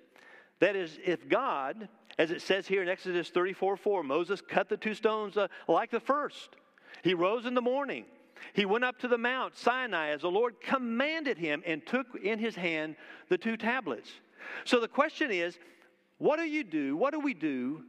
that 0.60 0.76
is, 0.76 0.98
if 1.04 1.28
God, 1.28 1.90
as 2.18 2.32
it 2.32 2.42
says 2.42 2.68
here 2.68 2.82
in 2.82 2.90
Exodus 2.90 3.30
34 3.30 3.78
4, 3.78 4.04
Moses 4.04 4.42
cut 4.42 4.70
the 4.70 4.78
two 4.78 4.94
stones 4.94 5.38
uh, 5.38 5.48
like 5.68 5.92
the 5.92 6.00
first. 6.00 6.56
He 7.04 7.14
rose 7.14 7.46
in 7.46 7.54
the 7.54 7.62
morning. 7.62 8.06
He 8.54 8.66
went 8.66 8.84
up 8.84 9.00
to 9.00 9.08
the 9.08 9.18
Mount 9.18 9.58
Sinai 9.58 10.10
as 10.10 10.22
the 10.22 10.32
Lord 10.32 10.62
commanded 10.62 11.38
him 11.38 11.64
and 11.66 11.86
took 11.86 12.08
in 12.22 12.40
his 12.40 12.56
hand 12.56 12.96
the 13.30 13.38
two 13.38 13.58
tablets. 13.58 14.10
So 14.64 14.80
the 14.80 14.88
question 14.88 15.32
is, 15.32 15.58
what 16.18 16.38
do 16.38 16.44
you 16.44 16.64
do? 16.64 16.96
What 16.96 17.14
do 17.14 17.20
we 17.20 17.34
do 17.34 17.84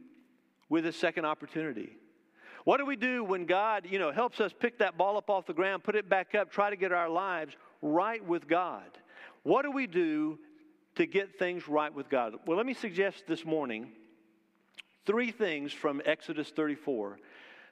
with 0.69 0.85
a 0.85 0.91
second 0.91 1.25
opportunity? 1.25 1.97
What 2.65 2.77
do 2.77 2.85
we 2.85 2.97
do 2.97 3.23
when 3.23 3.45
God, 3.45 3.87
you 3.89 3.97
know, 3.97 4.11
helps 4.11 4.41
us 4.41 4.51
pick 4.57 4.79
that 4.79 4.97
ball 4.97 5.15
up 5.15 5.29
off 5.29 5.45
the 5.45 5.53
ground, 5.53 5.83
put 5.83 5.95
it 5.95 6.09
back 6.09 6.35
up, 6.35 6.51
try 6.51 6.69
to 6.69 6.75
get 6.75 6.91
our 6.91 7.07
lives 7.07 7.55
right 7.81 8.23
with 8.25 8.47
God? 8.47 8.83
What 9.43 9.61
do 9.61 9.71
we 9.71 9.87
do 9.87 10.37
to 10.97 11.05
get 11.05 11.37
things 11.37 11.67
right 11.67 11.93
with 11.93 12.09
God? 12.09 12.33
Well, 12.47 12.57
let 12.57 12.65
me 12.65 12.73
suggest 12.73 13.25
this 13.27 13.45
morning 13.45 13.91
three 15.05 15.29
things 15.29 15.71
from 15.71 16.01
Exodus 16.05 16.49
34 16.49 17.19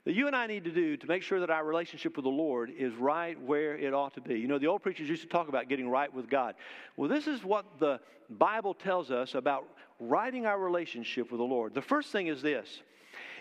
that 0.05 0.13
you 0.13 0.27
and 0.27 0.35
I 0.35 0.45
need 0.45 0.63
to 0.65 0.71
do 0.71 0.95
to 0.95 1.07
make 1.07 1.23
sure 1.23 1.39
that 1.39 1.49
our 1.49 1.65
relationship 1.65 2.15
with 2.15 2.23
the 2.23 2.29
Lord 2.29 2.71
is 2.77 2.93
right 2.93 3.39
where 3.41 3.75
it 3.75 3.95
ought 3.95 4.13
to 4.13 4.21
be. 4.21 4.35
You 4.35 4.47
know, 4.47 4.59
the 4.59 4.67
old 4.67 4.83
preachers 4.83 5.09
used 5.09 5.23
to 5.23 5.27
talk 5.27 5.49
about 5.49 5.67
getting 5.67 5.89
right 5.89 6.13
with 6.13 6.29
God. 6.29 6.53
Well, 6.97 7.09
this 7.09 7.25
is 7.25 7.43
what 7.43 7.65
the 7.79 7.99
Bible 8.29 8.75
tells 8.75 9.09
us 9.09 9.33
about 9.33 9.65
righting 9.99 10.45
our 10.45 10.59
relationship 10.59 11.31
with 11.31 11.39
the 11.39 11.45
Lord. 11.45 11.73
The 11.73 11.81
first 11.81 12.11
thing 12.11 12.27
is 12.27 12.43
this 12.43 12.83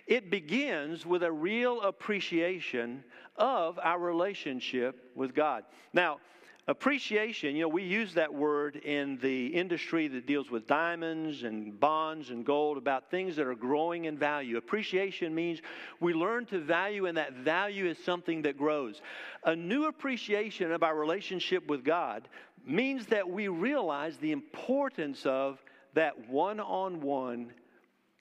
it 0.06 0.30
begins 0.30 1.04
with 1.04 1.22
a 1.22 1.30
real 1.30 1.82
appreciation 1.82 3.04
of 3.36 3.78
our 3.82 3.98
relationship 3.98 5.10
with 5.14 5.34
God. 5.34 5.64
Now, 5.92 6.20
Appreciation, 6.66 7.54
you 7.54 7.62
know, 7.62 7.68
we 7.68 7.82
use 7.82 8.14
that 8.14 8.32
word 8.32 8.76
in 8.76 9.18
the 9.18 9.48
industry 9.48 10.08
that 10.08 10.26
deals 10.26 10.50
with 10.50 10.66
diamonds 10.66 11.42
and 11.42 11.78
bonds 11.78 12.30
and 12.30 12.42
gold 12.42 12.78
about 12.78 13.10
things 13.10 13.36
that 13.36 13.46
are 13.46 13.54
growing 13.54 14.06
in 14.06 14.16
value. 14.16 14.56
Appreciation 14.56 15.34
means 15.34 15.60
we 16.00 16.14
learn 16.14 16.46
to 16.46 16.58
value, 16.58 17.04
and 17.04 17.18
that 17.18 17.34
value 17.34 17.84
is 17.84 17.98
something 18.02 18.40
that 18.42 18.56
grows. 18.56 19.02
A 19.44 19.54
new 19.54 19.88
appreciation 19.88 20.72
of 20.72 20.82
our 20.82 20.96
relationship 20.96 21.66
with 21.68 21.84
God 21.84 22.28
means 22.66 23.04
that 23.08 23.28
we 23.28 23.48
realize 23.48 24.16
the 24.16 24.32
importance 24.32 25.26
of 25.26 25.62
that 25.92 26.30
one 26.30 26.60
on 26.60 27.02
one 27.02 27.52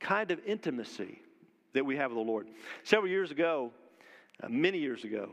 kind 0.01 0.31
of 0.31 0.39
intimacy 0.45 1.21
that 1.71 1.85
we 1.85 1.95
have 1.95 2.12
with 2.12 2.17
the 2.17 2.29
Lord. 2.29 2.47
Several 2.83 3.09
years 3.09 3.31
ago, 3.31 3.71
uh, 4.43 4.50
many 4.50 4.79
years 4.79 5.05
ago, 5.05 5.29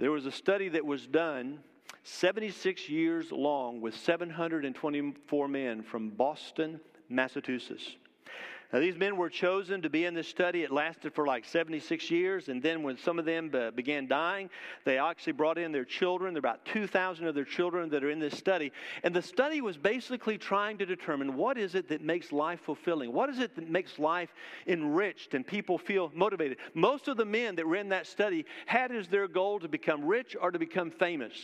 there 0.00 0.10
was 0.10 0.26
a 0.26 0.32
study 0.32 0.68
that 0.70 0.84
was 0.84 1.06
done 1.06 1.60
76 2.02 2.88
years 2.88 3.30
long 3.30 3.80
with 3.80 3.96
724 3.96 5.48
men 5.48 5.82
from 5.82 6.10
Boston, 6.10 6.80
Massachusetts. 7.08 7.96
Now, 8.72 8.78
these 8.78 8.96
men 8.96 9.16
were 9.16 9.28
chosen 9.28 9.82
to 9.82 9.90
be 9.90 10.04
in 10.04 10.14
this 10.14 10.28
study. 10.28 10.62
It 10.62 10.70
lasted 10.70 11.12
for 11.12 11.26
like 11.26 11.44
76 11.44 12.08
years. 12.08 12.48
And 12.48 12.62
then, 12.62 12.84
when 12.84 12.96
some 12.96 13.18
of 13.18 13.24
them 13.24 13.50
uh, 13.52 13.72
began 13.72 14.06
dying, 14.06 14.48
they 14.84 14.96
actually 14.96 15.32
brought 15.32 15.58
in 15.58 15.72
their 15.72 15.84
children. 15.84 16.34
There 16.34 16.38
are 16.38 16.46
about 16.46 16.64
2,000 16.66 17.26
of 17.26 17.34
their 17.34 17.44
children 17.44 17.90
that 17.90 18.04
are 18.04 18.10
in 18.10 18.20
this 18.20 18.38
study. 18.38 18.70
And 19.02 19.14
the 19.14 19.22
study 19.22 19.60
was 19.60 19.76
basically 19.76 20.38
trying 20.38 20.78
to 20.78 20.86
determine 20.86 21.34
what 21.34 21.58
is 21.58 21.74
it 21.74 21.88
that 21.88 22.00
makes 22.00 22.30
life 22.30 22.60
fulfilling? 22.60 23.12
What 23.12 23.28
is 23.28 23.40
it 23.40 23.56
that 23.56 23.68
makes 23.68 23.98
life 23.98 24.32
enriched 24.68 25.34
and 25.34 25.44
people 25.44 25.76
feel 25.76 26.12
motivated? 26.14 26.58
Most 26.72 27.08
of 27.08 27.16
the 27.16 27.24
men 27.24 27.56
that 27.56 27.66
were 27.66 27.76
in 27.76 27.88
that 27.88 28.06
study 28.06 28.46
had 28.66 28.92
as 28.92 29.08
their 29.08 29.26
goal 29.26 29.58
to 29.58 29.68
become 29.68 30.04
rich 30.04 30.36
or 30.40 30.52
to 30.52 30.60
become 30.60 30.92
famous. 30.92 31.34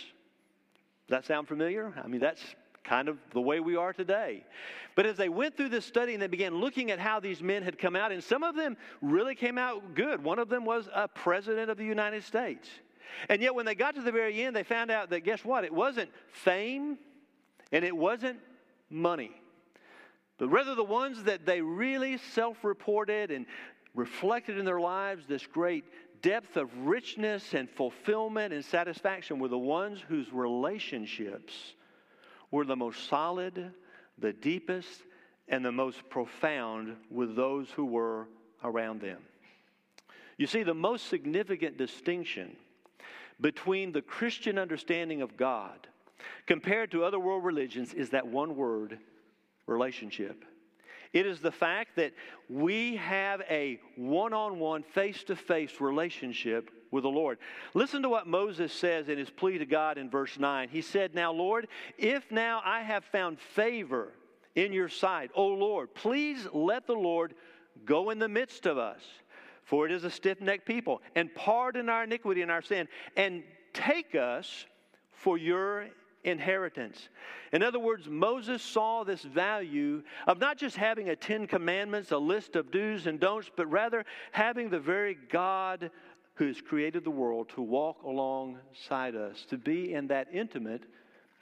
Does 1.09 1.19
that 1.19 1.27
sound 1.27 1.49
familiar? 1.49 1.93
I 2.03 2.09
mean, 2.09 2.21
that's 2.21 2.43
kind 2.83 3.09
of 3.09 3.19
the 3.33 3.41
way 3.41 3.61
we 3.61 3.77
are 3.77 3.93
today. 3.93 4.45
But 4.95 5.07
as 5.07 5.17
they 5.17 5.29
went 5.29 5.57
through 5.57 5.69
this 5.69 5.85
study 5.85 6.15
and 6.15 6.23
they 6.23 6.27
began 6.27 6.55
looking 6.55 6.91
at 6.91 6.99
how 6.99 7.21
these 7.21 7.43
men 7.43 7.63
had 7.63 7.79
come 7.79 7.97
out, 7.97 8.13
and 8.13 8.23
some 8.23 8.43
of 8.43 8.57
them 8.57 8.77
really 9.03 9.35
came 9.35 9.59
out 9.59 9.95
good. 9.95 10.23
One 10.23 10.39
of 10.39 10.49
them 10.49 10.65
was 10.65 10.89
a 10.95 11.09
president 11.09 11.71
of 11.71 11.77
the 11.77 11.85
United 11.85 12.25
States. 12.25 12.69
And 13.29 13.41
yet, 13.41 13.55
when 13.55 13.67
they 13.67 13.75
got 13.75 13.95
to 13.95 14.03
the 14.03 14.13
very 14.13 14.43
end, 14.43 14.55
they 14.55 14.63
found 14.63 14.91
out 14.91 15.11
that 15.11 15.21
guess 15.21 15.45
what? 15.45 15.65
It 15.65 15.73
wasn't 15.73 16.11
fame 16.29 16.99
and 17.73 17.85
it 17.85 17.97
wasn't 17.97 18.39
money, 18.91 19.33
but 20.39 20.49
rather 20.49 20.75
the 20.75 20.85
ones 20.85 21.25
that 21.25 21.47
they 21.47 21.61
really 21.61 22.19
self 22.19 22.63
reported 22.63 23.31
and 23.31 23.47
reflected 23.97 24.59
in 24.59 24.65
their 24.65 24.79
lives 24.79 25.27
this 25.27 25.47
great 25.47 25.85
depth 26.23 26.57
of 26.57 26.71
richness 26.87 27.55
and 27.55 27.69
fulfillment 27.69 28.53
and 28.53 28.65
satisfaction 28.65 29.39
were 29.39 29.49
the 29.49 29.59
ones 29.59 30.01
whose 30.07 30.33
relationships 30.33 31.75
were 32.51 32.65
the 32.65 32.77
most 32.77 33.09
solid, 33.09 33.73
the 34.19 34.33
deepest, 34.33 35.03
and 35.49 35.65
the 35.65 35.73
most 35.73 36.09
profound 36.11 36.97
with 37.11 37.35
those 37.35 37.69
who 37.71 37.87
were 37.87 38.29
around 38.63 39.01
them. 39.01 39.19
You 40.37 40.47
see, 40.47 40.63
the 40.63 40.75
most 40.75 41.09
significant 41.09 41.79
distinction 41.79 42.57
between 43.41 43.93
the 43.93 44.03
Christian 44.03 44.59
understanding 44.59 45.23
of 45.23 45.37
God 45.37 45.87
compared 46.47 46.91
to 46.91 47.05
other 47.05 47.19
world 47.19 47.45
religions 47.45 47.95
is 47.95 48.11
that 48.11 48.27
one 48.27 48.57
word 48.57 48.99
relationship. 49.67 50.45
It 51.17 51.25
is 51.25 51.41
the 51.41 51.51
fact 51.51 51.97
that 51.97 52.13
we 52.51 52.97
have 52.97 53.41
a 53.49 53.81
one 53.97 54.35
on 54.35 54.59
one, 54.59 54.83
face 54.83 55.25
to 55.25 55.35
face 55.35 55.81
relationship 55.81 56.71
with 56.91 57.05
the 57.05 57.09
Lord. 57.09 57.39
Listen 57.73 58.03
to 58.03 58.11
what 58.11 58.27
Moses 58.27 58.71
says 58.71 59.09
in 59.09 59.17
his 59.17 59.31
plea 59.31 59.57
to 59.57 59.65
God 59.65 59.97
in 59.97 60.11
verse 60.11 60.39
9. 60.39 60.69
He 60.69 60.83
said, 60.83 61.15
Now, 61.15 61.33
Lord, 61.33 61.69
if 61.97 62.31
now 62.31 62.61
I 62.63 62.83
have 62.83 63.03
found 63.03 63.41
favor 63.41 64.13
in 64.57 64.75
your 64.75 64.91
sight, 64.91 65.31
O 65.35 65.47
Lord, 65.47 65.95
please 65.95 66.47
let 66.53 66.87
the 66.87 66.93
Lord 66.93 67.33
go 67.87 68.11
in 68.11 68.19
the 68.19 68.29
midst 68.29 68.67
of 68.67 68.77
us, 68.77 69.01
for 69.65 69.87
it 69.87 69.93
is 69.93 70.05
a 70.05 70.11
stiff 70.11 70.43
necked 70.43 70.67
people, 70.67 71.01
and 71.15 71.35
pardon 71.35 71.89
our 71.89 72.05
iniquity 72.05 72.43
and 72.43 72.51
our 72.51 72.61
sin, 72.61 72.89
and 73.17 73.43
take 73.73 74.15
us 74.15 74.67
for 75.13 75.39
your 75.39 75.87
inheritance. 76.27 77.09
In 77.53 77.63
other 77.63 77.79
words, 77.79 78.09
Moses 78.09 78.63
saw 78.63 79.05
this 79.05 79.23
value 79.23 80.03
of 80.27 80.39
not 80.39 80.59
just 80.59 80.77
having 80.77 81.09
a 81.09 81.17
Ten 81.17 81.47
Commandments, 81.47 82.11
a 82.11 82.19
list 82.19 82.57
of 82.57 82.71
do's 82.71 83.07
and 83.07 83.19
don'ts, 83.19 83.51
but 83.57 83.71
rather 83.71 84.05
having 84.33 84.69
the 84.69 84.81
very 84.81 85.17
God 85.31 85.91
who 86.35 86.47
has 86.47 86.61
created 86.61 87.05
the 87.05 87.11
world 87.11 87.49
to 87.51 87.63
walk 87.63 88.03
alongside 88.03 89.15
us, 89.15 89.47
to 89.49 89.57
be 89.57 89.95
in 89.95 90.09
that 90.09 90.29
intimate 90.33 90.83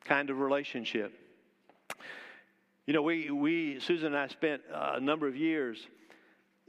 kind 0.05 0.31
of 0.31 0.39
relationship. 0.39 1.13
You 2.87 2.93
know, 2.93 3.03
we, 3.03 3.31
we 3.31 3.81
Susan 3.81 4.09
and 4.09 4.17
I 4.17 4.29
spent 4.29 4.63
a 4.73 5.01
number 5.01 5.27
of 5.27 5.37
years 5.37 5.89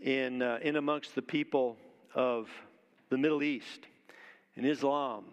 in, 0.02 0.42
uh, 0.42 0.60
in 0.62 0.78
amongst 0.78 1.14
the 1.14 1.22
people 1.22 1.78
of 2.16 2.50
the 3.10 3.18
Middle 3.18 3.44
East, 3.44 3.82
in 4.56 4.66
Islam, 4.66 5.26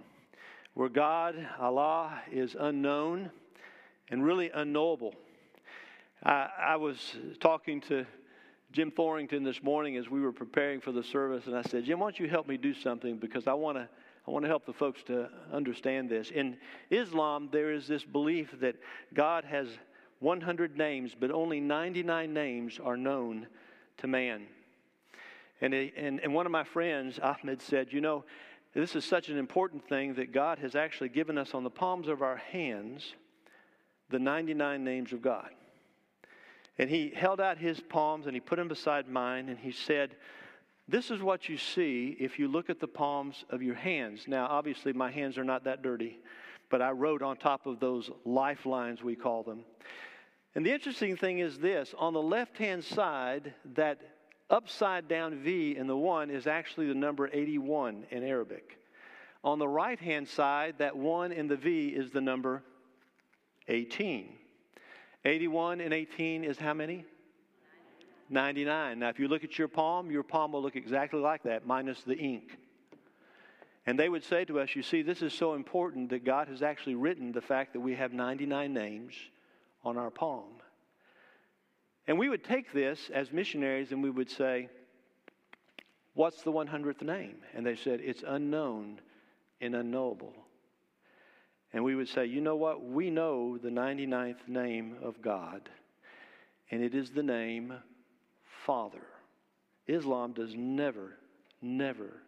where 0.75 0.88
God, 0.88 1.35
Allah, 1.59 2.21
is 2.31 2.57
unknown 2.59 3.31
and 4.11 4.25
really 4.25 4.50
unknowable. 4.50 5.14
I, 6.23 6.49
I, 6.59 6.76
was 6.76 7.17
talking 7.41 7.81
to 7.83 8.07
Jim 8.73 8.91
Thorington 8.91 9.45
this 9.45 9.62
morning 9.62 9.97
as 9.97 10.09
we 10.09 10.21
were 10.21 10.33
preparing 10.33 10.81
for 10.81 10.93
the 10.93 11.02
service, 11.02 11.47
and 11.47 11.57
I 11.57 11.62
said, 11.62 11.85
Jim, 11.85 11.99
why 11.99 12.07
don't 12.07 12.21
you 12.21 12.29
help 12.29 12.47
me 12.47 12.57
do 12.57 12.75
something 12.75 13.17
because 13.17 13.47
I 13.47 13.55
want 13.55 13.79
to. 13.79 13.88
I 14.25 14.31
want 14.31 14.45
to 14.45 14.49
help 14.49 14.67
the 14.67 14.73
folks 14.73 15.02
to 15.09 15.29
understand 15.52 16.09
this. 16.09 16.31
In 16.31 16.57
Islam, 16.91 17.49
there 17.50 17.73
is 17.73 17.88
this 17.88 18.05
belief 18.05 18.55
that 18.61 18.76
God 19.12 19.43
has 19.43 19.67
100 20.21 20.76
names, 20.76 21.11
but 21.19 21.33
only 21.33 21.59
99 21.59 22.33
names 22.33 22.79
are 22.81 22.97
known 22.97 23.49
to 23.99 24.07
man. 24.07 24.47
And, 25.61 25.75
and, 25.75 26.21
and 26.21 26.33
one 26.33 26.47
of 26.47 26.52
my 26.52 26.62
friends, 26.62 27.19
Ahmed, 27.19 27.62
said, 27.62 27.93
You 27.93 28.00
know, 28.00 28.25
this 28.81 28.97
is 28.97 29.05
such 29.05 29.29
an 29.29 29.37
important 29.37 29.87
thing 29.88 30.14
that 30.14 30.33
God 30.33 30.59
has 30.59 30.75
actually 30.75 31.11
given 31.11 31.37
us 31.37 31.55
on 31.55 31.64
the 31.64 31.71
palms 31.71 32.09
of 32.09 32.23
our 32.23 32.37
hands 32.37 33.14
the 34.09 34.19
99 34.19 34.85
names 34.85 35.12
of 35.12 35.23
God. 35.23 35.49
And 36.79 36.88
he 36.88 37.12
held 37.14 37.41
out 37.41 37.59
his 37.59 37.81
palms 37.81 38.26
and 38.26 38.35
he 38.35 38.41
put 38.41 38.57
them 38.57 38.69
beside 38.69 39.09
mine 39.09 39.49
and 39.49 39.59
he 39.59 39.73
said, 39.73 40.17
This 40.88 41.11
is 41.11 41.21
what 41.21 41.49
you 41.49 41.59
see 41.59 42.17
if 42.19 42.38
you 42.38 42.49
look 42.49 42.71
at 42.71 42.81
the 42.81 42.88
palms 42.88 43.45
of 43.50 43.62
your 43.62 43.75
hands. 43.75 44.25
Now, 44.26 44.47
obviously, 44.47 44.93
my 44.93 45.11
hands 45.11 45.37
are 45.37 45.45
not 45.45 45.64
that 45.64 45.83
dirty, 45.83 46.19
but 46.71 46.81
I 46.81 46.91
wrote 46.93 47.23
on 47.23 47.37
top 47.37 47.67
of 47.67 47.81
those 47.81 48.11
lifelines, 48.25 49.02
we 49.02 49.17
call 49.17 49.43
them. 49.43 49.64
And 50.55 50.64
the 50.64 50.73
interesting 50.73 51.17
thing 51.17 51.41
is 51.41 51.59
this 51.59 51.95
on 51.99 52.12
the 52.12 52.23
left 52.23 52.57
hand 52.59 52.85
side, 52.85 53.55
that 53.75 54.00
upside 54.51 55.09
down 55.09 55.37
V 55.37 55.77
in 55.77 55.87
the 55.87 55.97
one 55.97 56.31
is 56.31 56.47
actually 56.47 56.87
the 56.87 56.95
number 56.95 57.29
81 57.33 58.07
in 58.11 58.25
Arabic. 58.25 58.79
On 59.45 59.59
the 59.59 59.69
right 59.69 59.99
hand 59.99 60.29
side, 60.29 60.77
that 60.79 60.97
one 60.97 61.33
in 61.33 61.49
the 61.49 61.57
V 61.57 61.89
is 61.89 62.11
the 62.11 62.21
number 62.21 62.63
18. 63.69 64.29
81 65.25 65.81
and 65.81 65.93
18 65.93 66.45
is 66.45 66.59
how 66.59 66.75
many? 66.75 67.05
99. 68.29 68.99
Now, 68.99 69.09
if 69.09 69.19
you 69.19 69.29
look 69.29 69.45
at 69.45 69.59
your 69.59 69.69
palm, 69.69 70.11
your 70.11 70.23
palm 70.23 70.53
will 70.53 70.63
look 70.63 70.77
exactly 70.77 71.21
like 71.21 71.43
that, 71.45 71.67
minus 71.67 72.03
the 72.03 72.17
ink. 72.17 72.59
And 73.85 73.99
they 73.99 74.09
would 74.09 74.25
say 74.25 74.45
to 74.47 74.61
us, 74.61 74.75
You 74.75 74.83
see, 74.83 75.03
this 75.03 75.23
is 75.23 75.33
so 75.33 75.55
important 75.55 76.11
that 76.11 76.25
God 76.25 76.49
has 76.49 76.63
actually 76.63 76.95
written 76.95 77.33
the 77.33 77.41
fact 77.41 77.73
that 77.73 77.81
we 77.81 77.95
have 77.95 78.13
99 78.13 78.73
names 78.73 79.15
on 79.85 79.99
our 79.99 80.11
palm. 80.11 80.62
And 82.07 82.19
we 82.19 82.29
would 82.29 82.45
take 82.45 82.73
this 82.73 83.11
as 83.13 83.33
missionaries 83.33 83.93
and 83.93 84.03
we 84.03 84.11
would 84.11 84.31
say, 84.31 84.69
What's 86.15 86.43
the 86.43 86.53
100th 86.53 87.03
name? 87.03 87.37
And 87.55 87.65
they 87.65 87.77
said, 87.77 88.01
It's 88.03 88.23
unknown 88.27 89.01
and 89.61 89.75
unknowable. 89.75 90.35
And 91.73 91.83
we 91.85 91.95
would 91.95 92.09
say, 92.09 92.27
You 92.27 92.41
know 92.41 92.57
what? 92.57 92.85
We 92.85 93.11
know 93.11 93.57
the 93.57 93.71
99th 93.71 94.47
name 94.49 94.97
of 95.03 95.23
God, 95.23 95.71
and 96.71 96.83
it 96.83 96.95
is 96.95 97.11
the 97.11 97.23
name 97.23 97.73
Father. 98.67 99.07
Islam 99.87 100.33
does 100.33 100.55
never, 100.55 101.19
never 101.61 102.23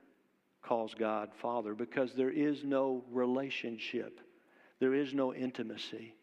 calls 0.62 0.94
God 0.94 1.30
Father 1.40 1.74
because 1.74 2.14
there 2.14 2.30
is 2.30 2.64
no 2.64 3.04
relationship, 3.10 4.20
there 4.80 4.94
is 4.94 5.12
no 5.14 5.34
intimacy. 5.34 6.14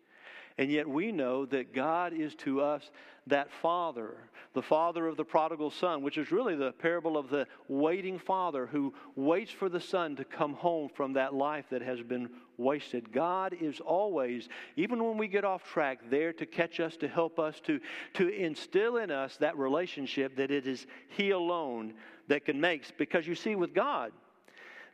And 0.58 0.72
yet 0.72 0.88
we 0.88 1.12
know 1.12 1.46
that 1.48 1.74
God 1.74 2.14
is 2.14 2.36
to 2.36 2.62
us 2.62 2.92
that 3.28 3.52
Father, 3.62 4.16
the 4.54 4.62
Father 4.62 5.08
of 5.08 5.16
the 5.16 5.24
prodigal 5.24 5.72
Son, 5.72 6.02
which 6.02 6.18
is 6.18 6.32
really 6.32 6.56
the 6.56 6.72
parable 6.74 7.18
of 7.18 7.30
the 7.30 7.48
waiting 7.68 8.18
Father 8.20 8.66
who 8.66 8.94
waits 9.16 9.52
for 9.52 9.70
the 9.70 9.80
Son 9.80 10.16
to 10.16 10.26
come 10.26 10.54
home 10.54 10.90
from 10.94 11.14
that 11.14 11.34
life 11.34 11.66
that 11.70 11.82
has 11.82 12.02
been 12.02 12.30
wasted. 12.58 13.12
God 13.12 13.56
is 13.60 13.80
always, 13.80 14.50
even 14.76 15.04
when 15.04 15.18
we 15.18 15.28
get 15.28 15.46
off 15.46 15.64
track, 15.64 16.00
there 16.10 16.34
to 16.34 16.46
catch 16.46 16.80
us, 16.80 16.98
to 16.98 17.08
help 17.08 17.40
us, 17.40 17.60
to, 17.62 17.80
to 18.14 18.30
instill 18.30 18.98
in 18.98 19.12
us 19.12 19.38
that 19.38 19.58
relationship 19.58 20.36
that 20.36 20.52
it 20.52 20.68
is 20.68 20.88
He 21.10 21.30
alone 21.30 21.94
that 22.28 22.46
can 22.46 22.60
make. 22.60 22.98
Because 22.98 23.28
you 23.28 23.36
see, 23.36 23.56
with 23.56 23.74
God, 23.74 24.12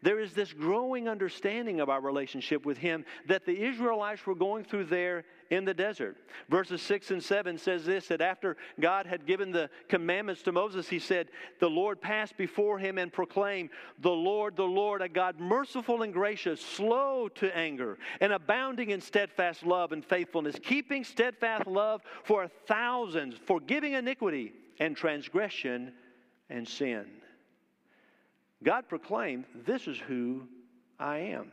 there 0.01 0.19
is 0.19 0.33
this 0.33 0.53
growing 0.53 1.07
understanding 1.07 1.79
of 1.79 1.89
our 1.89 2.01
relationship 2.01 2.65
with 2.65 2.77
Him 2.77 3.05
that 3.27 3.45
the 3.45 3.63
Israelites 3.63 4.25
were 4.25 4.35
going 4.35 4.63
through 4.63 4.85
there 4.85 5.25
in 5.49 5.65
the 5.65 5.73
desert. 5.73 6.17
Verses 6.49 6.81
6 6.81 7.11
and 7.11 7.23
7 7.23 7.57
says 7.57 7.85
this 7.85 8.07
that 8.07 8.21
after 8.21 8.57
God 8.79 9.05
had 9.05 9.25
given 9.25 9.51
the 9.51 9.69
commandments 9.87 10.43
to 10.43 10.51
Moses, 10.51 10.87
He 10.87 10.99
said, 10.99 11.29
The 11.59 11.69
Lord 11.69 12.01
passed 12.01 12.37
before 12.37 12.77
him 12.77 12.97
and 12.97 13.11
proclaimed, 13.11 13.69
The 13.99 14.09
Lord, 14.09 14.55
the 14.55 14.63
Lord, 14.63 15.01
a 15.01 15.09
God 15.09 15.39
merciful 15.39 16.01
and 16.03 16.13
gracious, 16.13 16.61
slow 16.61 17.29
to 17.35 17.55
anger, 17.57 17.97
and 18.21 18.33
abounding 18.33 18.91
in 18.91 19.01
steadfast 19.01 19.65
love 19.65 19.91
and 19.91 20.05
faithfulness, 20.05 20.57
keeping 20.61 21.03
steadfast 21.03 21.67
love 21.67 22.01
for 22.23 22.47
thousands, 22.67 23.35
forgiving 23.45 23.93
iniquity 23.93 24.53
and 24.79 24.95
transgression 24.95 25.93
and 26.49 26.67
sin. 26.67 27.05
God 28.63 28.87
proclaimed, 28.87 29.45
This 29.65 29.87
is 29.87 29.97
who 29.97 30.43
I 30.99 31.17
am. 31.19 31.51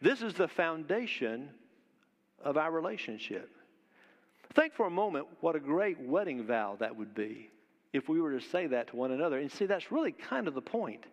This 0.00 0.22
is 0.22 0.34
the 0.34 0.48
foundation 0.48 1.50
of 2.42 2.56
our 2.56 2.70
relationship. 2.70 3.50
Think 4.54 4.74
for 4.74 4.86
a 4.86 4.90
moment 4.90 5.26
what 5.40 5.56
a 5.56 5.60
great 5.60 6.00
wedding 6.00 6.44
vow 6.44 6.76
that 6.80 6.96
would 6.96 7.14
be 7.14 7.50
if 7.92 8.08
we 8.08 8.20
were 8.20 8.32
to 8.32 8.40
say 8.40 8.66
that 8.68 8.88
to 8.88 8.96
one 8.96 9.12
another. 9.12 9.38
And 9.38 9.50
see, 9.50 9.66
that's 9.66 9.90
really 9.90 10.12
kind 10.12 10.48
of 10.48 10.54
the 10.54 10.62
point. 10.62 11.04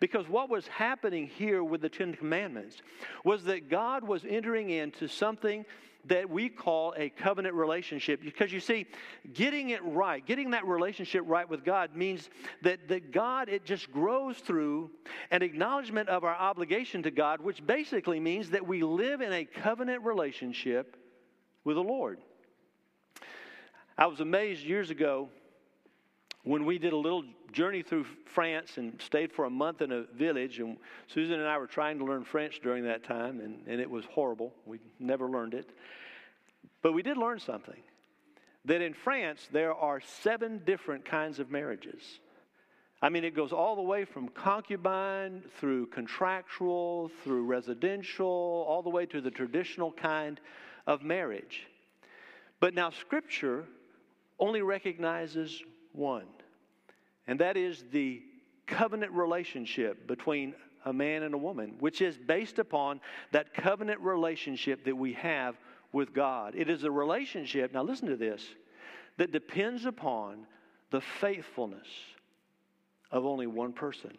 Because 0.00 0.28
what 0.28 0.48
was 0.48 0.66
happening 0.68 1.26
here 1.26 1.64
with 1.64 1.80
the 1.80 1.88
Ten 1.88 2.14
Commandments 2.14 2.76
was 3.24 3.44
that 3.44 3.68
God 3.68 4.04
was 4.04 4.24
entering 4.28 4.70
into 4.70 5.08
something 5.08 5.64
that 6.08 6.28
we 6.28 6.48
call 6.48 6.94
a 6.96 7.08
covenant 7.10 7.54
relationship. 7.54 8.22
Because 8.22 8.52
you 8.52 8.60
see, 8.60 8.86
getting 9.32 9.70
it 9.70 9.82
right, 9.84 10.24
getting 10.24 10.50
that 10.50 10.66
relationship 10.66 11.22
right 11.26 11.48
with 11.48 11.64
God 11.64 11.94
means 11.94 12.28
that, 12.62 12.88
that 12.88 13.12
God, 13.12 13.48
it 13.48 13.64
just 13.64 13.90
grows 13.92 14.38
through 14.38 14.90
an 15.30 15.42
acknowledgement 15.42 16.08
of 16.08 16.24
our 16.24 16.34
obligation 16.34 17.02
to 17.04 17.10
God, 17.10 17.40
which 17.40 17.64
basically 17.66 18.20
means 18.20 18.50
that 18.50 18.66
we 18.66 18.82
live 18.82 19.20
in 19.20 19.32
a 19.32 19.44
covenant 19.44 20.04
relationship 20.04 20.96
with 21.64 21.76
the 21.76 21.82
Lord. 21.82 22.18
I 23.96 24.06
was 24.06 24.20
amazed 24.20 24.62
years 24.62 24.90
ago 24.90 25.28
when 26.48 26.64
we 26.64 26.78
did 26.78 26.94
a 26.94 26.96
little 26.96 27.24
journey 27.52 27.82
through 27.82 28.06
France 28.24 28.78
and 28.78 28.98
stayed 29.02 29.30
for 29.30 29.44
a 29.44 29.50
month 29.50 29.82
in 29.82 29.92
a 29.92 30.04
village, 30.14 30.60
and 30.60 30.78
Susan 31.06 31.38
and 31.38 31.46
I 31.46 31.58
were 31.58 31.66
trying 31.66 31.98
to 31.98 32.06
learn 32.06 32.24
French 32.24 32.60
during 32.62 32.84
that 32.84 33.04
time, 33.04 33.40
and, 33.40 33.66
and 33.66 33.82
it 33.82 33.90
was 33.90 34.06
horrible. 34.06 34.54
We 34.64 34.78
never 34.98 35.28
learned 35.28 35.52
it. 35.52 35.68
But 36.80 36.94
we 36.94 37.02
did 37.02 37.18
learn 37.18 37.38
something 37.38 37.82
that 38.64 38.80
in 38.80 38.94
France, 38.94 39.46
there 39.52 39.74
are 39.74 40.00
seven 40.00 40.62
different 40.64 41.04
kinds 41.04 41.38
of 41.38 41.50
marriages. 41.50 42.02
I 43.02 43.10
mean, 43.10 43.24
it 43.24 43.36
goes 43.36 43.52
all 43.52 43.76
the 43.76 43.82
way 43.82 44.06
from 44.06 44.28
concubine 44.28 45.42
through 45.60 45.88
contractual, 45.88 47.10
through 47.24 47.44
residential, 47.44 48.64
all 48.66 48.82
the 48.82 48.88
way 48.88 49.04
to 49.04 49.20
the 49.20 49.30
traditional 49.30 49.92
kind 49.92 50.40
of 50.86 51.02
marriage. 51.02 51.66
But 52.58 52.72
now, 52.72 52.88
Scripture 52.88 53.66
only 54.38 54.62
recognizes 54.62 55.62
one 55.92 56.24
and 57.28 57.38
that 57.38 57.56
is 57.56 57.84
the 57.92 58.22
covenant 58.66 59.12
relationship 59.12 60.08
between 60.08 60.54
a 60.84 60.92
man 60.92 61.22
and 61.22 61.34
a 61.34 61.38
woman, 61.38 61.76
which 61.78 62.00
is 62.00 62.16
based 62.16 62.58
upon 62.58 63.00
that 63.32 63.54
covenant 63.54 64.00
relationship 64.00 64.84
that 64.84 64.96
we 64.96 65.12
have 65.12 65.56
with 65.92 66.12
God. 66.12 66.54
It 66.56 66.68
is 66.68 66.84
a 66.84 66.90
relationship, 66.90 67.72
now 67.72 67.82
listen 67.82 68.08
to 68.08 68.16
this, 68.16 68.42
that 69.18 69.32
depends 69.32 69.84
upon 69.84 70.46
the 70.90 71.00
faithfulness 71.00 71.86
of 73.10 73.24
only 73.24 73.46
one 73.46 73.72
person. 73.72 74.16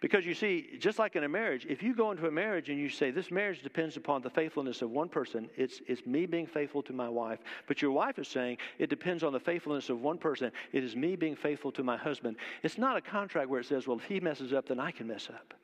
Because 0.00 0.26
you 0.26 0.34
see, 0.34 0.76
just 0.78 0.98
like 0.98 1.16
in 1.16 1.24
a 1.24 1.28
marriage, 1.28 1.66
if 1.68 1.82
you 1.82 1.94
go 1.94 2.10
into 2.10 2.26
a 2.26 2.30
marriage 2.30 2.70
and 2.70 2.78
you 2.78 2.88
say, 2.88 3.10
This 3.10 3.30
marriage 3.30 3.62
depends 3.62 3.96
upon 3.96 4.22
the 4.22 4.30
faithfulness 4.30 4.82
of 4.82 4.90
one 4.90 5.08
person, 5.08 5.48
it's, 5.56 5.80
it's 5.86 6.06
me 6.06 6.26
being 6.26 6.46
faithful 6.46 6.82
to 6.84 6.92
my 6.92 7.08
wife. 7.08 7.38
But 7.66 7.82
your 7.82 7.92
wife 7.92 8.18
is 8.18 8.28
saying, 8.28 8.58
It 8.78 8.90
depends 8.90 9.22
on 9.22 9.32
the 9.32 9.40
faithfulness 9.40 9.88
of 9.88 10.00
one 10.00 10.18
person, 10.18 10.52
it 10.72 10.84
is 10.84 10.96
me 10.96 11.16
being 11.16 11.36
faithful 11.36 11.72
to 11.72 11.82
my 11.82 11.96
husband. 11.96 12.36
It's 12.62 12.78
not 12.78 12.96
a 12.96 13.00
contract 13.00 13.48
where 13.48 13.60
it 13.60 13.66
says, 13.66 13.86
Well, 13.86 13.98
if 13.98 14.04
he 14.04 14.20
messes 14.20 14.52
up, 14.52 14.68
then 14.68 14.80
I 14.80 14.90
can 14.90 15.06
mess 15.06 15.28
up. 15.28 15.54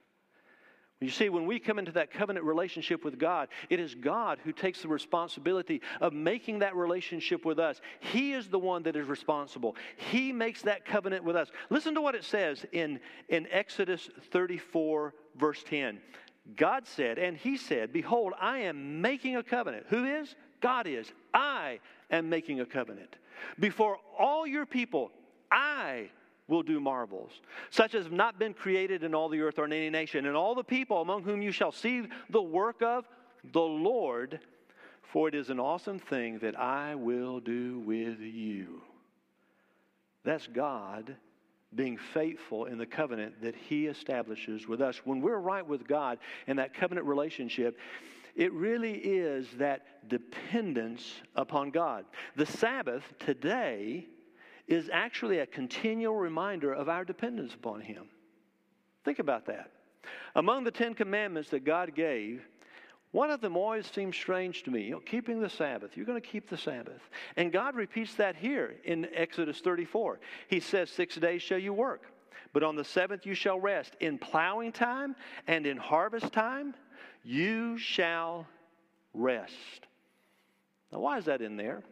You 1.03 1.11
see, 1.11 1.29
when 1.29 1.47
we 1.47 1.59
come 1.59 1.79
into 1.79 1.93
that 1.93 2.13
covenant 2.13 2.47
relationship 2.47 3.05
with 3.05 3.19
God, 3.19 3.49
it 3.69 3.81
is 3.81 3.95
God 3.95 4.39
who 4.45 4.53
takes 4.53 4.83
the 4.83 4.89
responsibility 4.89 5.83
of 6.01 6.13
making 6.13 6.61
that 6.61 6.77
relationship 6.77 7.45
with 7.45 7.59
us. 7.59 7.81
He 8.01 8.33
is 8.33 8.49
the 8.49 8.59
one 8.59 8.85
that 8.85 8.95
is 8.95 9.07
responsible. 9.07 9.77
He 9.97 10.33
makes 10.33 10.63
that 10.63 10.85
covenant 10.85 11.25
with 11.25 11.37
us. 11.37 11.51
Listen 11.71 11.95
to 11.95 12.01
what 12.01 12.15
it 12.15 12.25
says 12.25 12.65
in, 12.73 13.01
in 13.29 13.49
Exodus 13.51 14.09
34, 14.31 15.15
verse 15.37 15.63
10. 15.65 15.99
God 16.57 16.87
said, 16.87 17.19
and 17.19 17.37
He 17.37 17.57
said, 17.57 17.93
Behold, 17.93 18.33
I 18.41 18.59
am 18.61 19.01
making 19.01 19.37
a 19.37 19.43
covenant. 19.43 19.87
Who 19.89 20.05
is? 20.05 20.35
God 20.61 20.87
is. 20.87 21.13
I 21.35 21.81
am 22.11 22.29
making 22.29 22.61
a 22.61 22.67
covenant. 22.67 23.17
Before 23.59 23.99
all 24.19 24.47
your 24.47 24.67
people, 24.67 25.11
I 25.51 26.11
will 26.53 26.63
do 26.63 26.79
marvels, 26.79 27.33
such 27.71 27.95
as 27.95 28.05
have 28.05 28.13
not 28.13 28.39
been 28.39 28.53
created 28.53 29.03
in 29.03 29.15
all 29.15 29.31
the 29.31 29.41
earth 29.41 29.59
or 29.59 29.65
in 29.65 29.73
any 29.73 29.89
nation, 29.89 30.27
and 30.27 30.37
all 30.37 30.55
the 30.55 30.63
people 30.63 31.01
among 31.01 31.23
whom 31.23 31.41
you 31.41 31.51
shall 31.51 31.73
see 31.73 32.07
the 32.29 32.43
work 32.43 32.83
of 32.83 33.09
the 33.53 33.61
Lord, 33.61 34.39
for 35.03 35.29
it 35.29 35.35
is 35.35 35.49
an 35.49 35.59
awesome 35.59 35.99
thing 35.99 36.39
that 36.41 36.59
I 36.59 36.95
will 36.95 37.41
do 37.41 37.81
with 37.81 38.21
you. 38.21 38.83
That's 40.25 40.47
God 40.47 41.17
being 41.75 41.97
faithful 41.97 42.67
in 42.67 42.77
the 42.77 42.87
covenant 42.87 43.41
that 43.41 43.57
He 43.57 43.87
establishes 43.87 44.69
with 44.69 44.83
us. 44.83 45.01
When 45.07 45.23
we're 45.23 45.39
right 45.39 45.67
with 45.67 45.89
God 45.89 46.19
in 46.47 46.57
that 46.57 46.75
covenant 46.75 47.07
relationship, 47.07 47.79
it 48.37 48.53
really 48.53 48.93
is 48.93 49.47
that 49.57 50.09
dependence 50.09 51.15
upon 51.35 51.71
God. 51.71 52.05
The 52.37 52.47
Sabbath 52.47 53.03
today 53.19 54.07
is 54.73 54.89
actually 54.93 55.39
a 55.39 55.47
continual 55.47 56.17
reminder 56.17 56.73
of 56.73 56.89
our 56.89 57.05
dependence 57.05 57.55
upon 57.55 57.81
Him. 57.81 58.07
Think 59.05 59.19
about 59.19 59.47
that. 59.47 59.71
Among 60.35 60.65
the 60.65 60.71
Ten 60.71 60.95
Commandments 60.95 61.51
that 61.51 61.65
God 61.65 61.95
gave, 61.95 62.43
one 63.11 63.31
of 63.31 63.43
them 63.43 63.57
always 63.57 63.87
seems 63.87 64.17
strange 64.17 64.63
to 64.63 64.71
me. 64.71 64.85
You 64.85 64.93
know, 64.93 65.01
keeping 65.01 65.41
the 65.41 65.51
Sabbath. 65.51 65.95
You're 65.95 66.07
going 66.07 66.21
to 66.21 66.27
keep 66.27 66.49
the 66.49 66.57
Sabbath. 66.57 67.03
And 67.37 67.53
God 67.53 67.75
repeats 67.75 68.15
that 68.15 68.37
here 68.37 68.77
in 68.85 69.07
Exodus 69.15 69.61
34. 69.61 70.19
He 70.49 70.61
says, 70.61 70.89
Six 70.89 71.17
days 71.17 71.43
shall 71.43 71.59
you 71.59 71.75
work, 71.75 72.05
but 72.55 72.63
on 72.63 72.75
the 72.75 72.85
seventh 72.85 73.27
you 73.27 73.35
shall 73.35 73.61
rest. 73.61 73.95
In 74.01 74.17
plowing 74.17 74.73
time 74.73 75.15
and 75.47 75.67
in 75.67 75.77
harvest 75.77 76.33
time, 76.33 76.75
you 77.23 77.77
shall 77.77 78.47
rest. 79.13 79.53
Now, 80.91 81.01
why 81.01 81.19
is 81.19 81.27
that 81.27 81.43
in 81.43 81.57
there? 81.57 81.83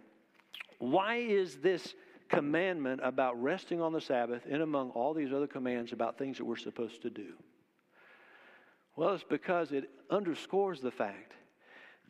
Why 0.78 1.16
is 1.16 1.56
this 1.56 1.94
commandment 2.30 3.00
about 3.02 3.40
resting 3.42 3.80
on 3.82 3.92
the 3.92 4.00
Sabbath 4.00 4.46
in 4.46 4.62
among 4.62 4.90
all 4.90 5.12
these 5.12 5.32
other 5.32 5.46
commands 5.46 5.92
about 5.92 6.16
things 6.16 6.38
that 6.38 6.44
we're 6.44 6.56
supposed 6.56 7.02
to 7.02 7.10
do? 7.10 7.34
Well, 8.96 9.14
it's 9.14 9.24
because 9.24 9.72
it 9.72 9.90
underscores 10.10 10.80
the 10.80 10.90
fact 10.90 11.32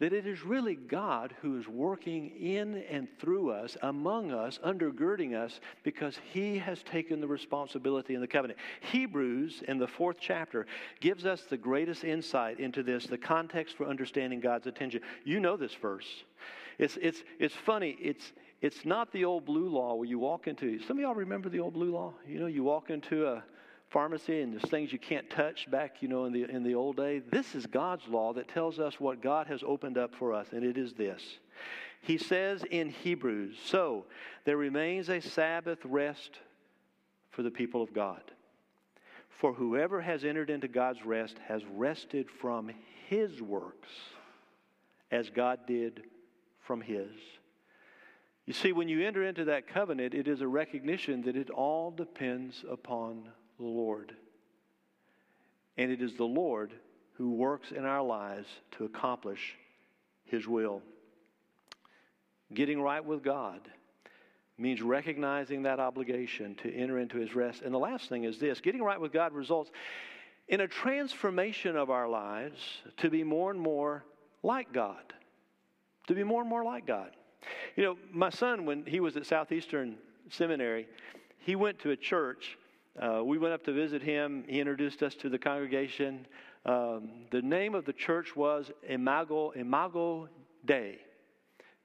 that 0.00 0.14
it 0.14 0.26
is 0.26 0.42
really 0.42 0.74
God 0.74 1.34
who 1.42 1.58
is 1.58 1.68
working 1.68 2.30
in 2.30 2.82
and 2.90 3.06
through 3.18 3.50
us, 3.50 3.76
among 3.82 4.32
us, 4.32 4.58
undergirding 4.64 5.34
us, 5.34 5.60
because 5.82 6.18
He 6.32 6.58
has 6.58 6.82
taken 6.82 7.20
the 7.20 7.28
responsibility 7.28 8.14
in 8.14 8.22
the 8.22 8.26
covenant. 8.26 8.58
Hebrews, 8.80 9.62
in 9.68 9.78
the 9.78 9.86
fourth 9.86 10.16
chapter, 10.18 10.66
gives 11.00 11.26
us 11.26 11.42
the 11.42 11.58
greatest 11.58 12.02
insight 12.02 12.60
into 12.60 12.82
this, 12.82 13.06
the 13.06 13.18
context 13.18 13.76
for 13.76 13.86
understanding 13.86 14.40
God's 14.40 14.66
attention. 14.66 15.02
You 15.22 15.38
know 15.38 15.58
this 15.58 15.74
verse. 15.74 16.24
It's, 16.78 16.96
it's, 17.02 17.22
it's 17.38 17.54
funny. 17.54 17.98
It's, 18.00 18.32
it's 18.60 18.84
not 18.84 19.12
the 19.12 19.24
old 19.24 19.46
blue 19.46 19.68
law 19.68 19.94
where 19.94 20.08
you 20.08 20.18
walk 20.18 20.46
into, 20.46 20.78
some 20.80 20.98
of 20.98 21.02
y'all 21.02 21.14
remember 21.14 21.48
the 21.48 21.60
old 21.60 21.74
blue 21.74 21.92
law? 21.92 22.12
You 22.26 22.40
know, 22.40 22.46
you 22.46 22.62
walk 22.62 22.90
into 22.90 23.26
a 23.26 23.42
pharmacy 23.88 24.42
and 24.42 24.52
there's 24.52 24.70
things 24.70 24.92
you 24.92 24.98
can't 24.98 25.28
touch 25.30 25.70
back, 25.70 26.02
you 26.02 26.08
know, 26.08 26.26
in 26.26 26.32
the, 26.32 26.44
in 26.44 26.62
the 26.62 26.74
old 26.74 26.96
day. 26.96 27.20
This 27.30 27.54
is 27.54 27.66
God's 27.66 28.06
law 28.06 28.32
that 28.34 28.48
tells 28.48 28.78
us 28.78 29.00
what 29.00 29.22
God 29.22 29.46
has 29.46 29.62
opened 29.66 29.98
up 29.98 30.14
for 30.14 30.32
us, 30.32 30.48
and 30.52 30.64
it 30.64 30.76
is 30.76 30.92
this. 30.92 31.22
He 32.02 32.18
says 32.18 32.64
in 32.70 32.90
Hebrews, 32.90 33.58
So 33.64 34.04
there 34.44 34.56
remains 34.56 35.08
a 35.08 35.20
Sabbath 35.20 35.78
rest 35.84 36.38
for 37.30 37.42
the 37.42 37.50
people 37.50 37.82
of 37.82 37.92
God. 37.92 38.22
For 39.40 39.52
whoever 39.54 40.02
has 40.02 40.24
entered 40.24 40.50
into 40.50 40.68
God's 40.68 41.04
rest 41.04 41.36
has 41.48 41.62
rested 41.74 42.28
from 42.30 42.70
his 43.08 43.40
works 43.40 43.88
as 45.10 45.30
God 45.30 45.60
did 45.66 46.02
from 46.60 46.80
his. 46.80 47.08
You 48.50 48.54
see, 48.54 48.72
when 48.72 48.88
you 48.88 49.06
enter 49.06 49.22
into 49.22 49.44
that 49.44 49.68
covenant, 49.68 50.12
it 50.12 50.26
is 50.26 50.40
a 50.40 50.48
recognition 50.48 51.22
that 51.22 51.36
it 51.36 51.50
all 51.50 51.92
depends 51.92 52.64
upon 52.68 53.28
the 53.60 53.64
Lord. 53.64 54.12
And 55.76 55.92
it 55.92 56.02
is 56.02 56.16
the 56.16 56.24
Lord 56.24 56.72
who 57.12 57.30
works 57.30 57.70
in 57.70 57.84
our 57.84 58.02
lives 58.02 58.48
to 58.72 58.86
accomplish 58.86 59.54
His 60.24 60.48
will. 60.48 60.82
Getting 62.52 62.82
right 62.82 63.04
with 63.04 63.22
God 63.22 63.60
means 64.58 64.82
recognizing 64.82 65.62
that 65.62 65.78
obligation 65.78 66.56
to 66.56 66.74
enter 66.74 66.98
into 66.98 67.18
His 67.18 67.36
rest. 67.36 67.62
And 67.62 67.72
the 67.72 67.78
last 67.78 68.08
thing 68.08 68.24
is 68.24 68.40
this 68.40 68.60
getting 68.60 68.82
right 68.82 69.00
with 69.00 69.12
God 69.12 69.32
results 69.32 69.70
in 70.48 70.60
a 70.60 70.66
transformation 70.66 71.76
of 71.76 71.88
our 71.88 72.08
lives 72.08 72.58
to 72.96 73.10
be 73.10 73.22
more 73.22 73.52
and 73.52 73.60
more 73.60 74.04
like 74.42 74.72
God. 74.72 75.14
To 76.08 76.16
be 76.16 76.24
more 76.24 76.40
and 76.40 76.50
more 76.50 76.64
like 76.64 76.84
God. 76.84 77.12
You 77.76 77.84
know, 77.84 77.98
my 78.12 78.30
son, 78.30 78.66
when 78.66 78.84
he 78.86 79.00
was 79.00 79.16
at 79.16 79.26
Southeastern 79.26 79.96
Seminary, 80.28 80.88
he 81.38 81.56
went 81.56 81.78
to 81.80 81.90
a 81.90 81.96
church 81.96 82.58
uh, 82.98 83.22
we 83.24 83.38
went 83.38 83.54
up 83.54 83.64
to 83.64 83.72
visit 83.72 84.02
him. 84.02 84.44
He 84.48 84.60
introduced 84.60 85.02
us 85.02 85.14
to 85.16 85.28
the 85.28 85.38
congregation. 85.38 86.26
Um, 86.66 87.10
the 87.30 87.40
name 87.40 87.74
of 87.74 87.84
the 87.84 87.92
church 87.92 88.34
was 88.34 88.70
Imago, 88.88 89.52
Imago 89.52 90.28
Dei. 90.64 90.98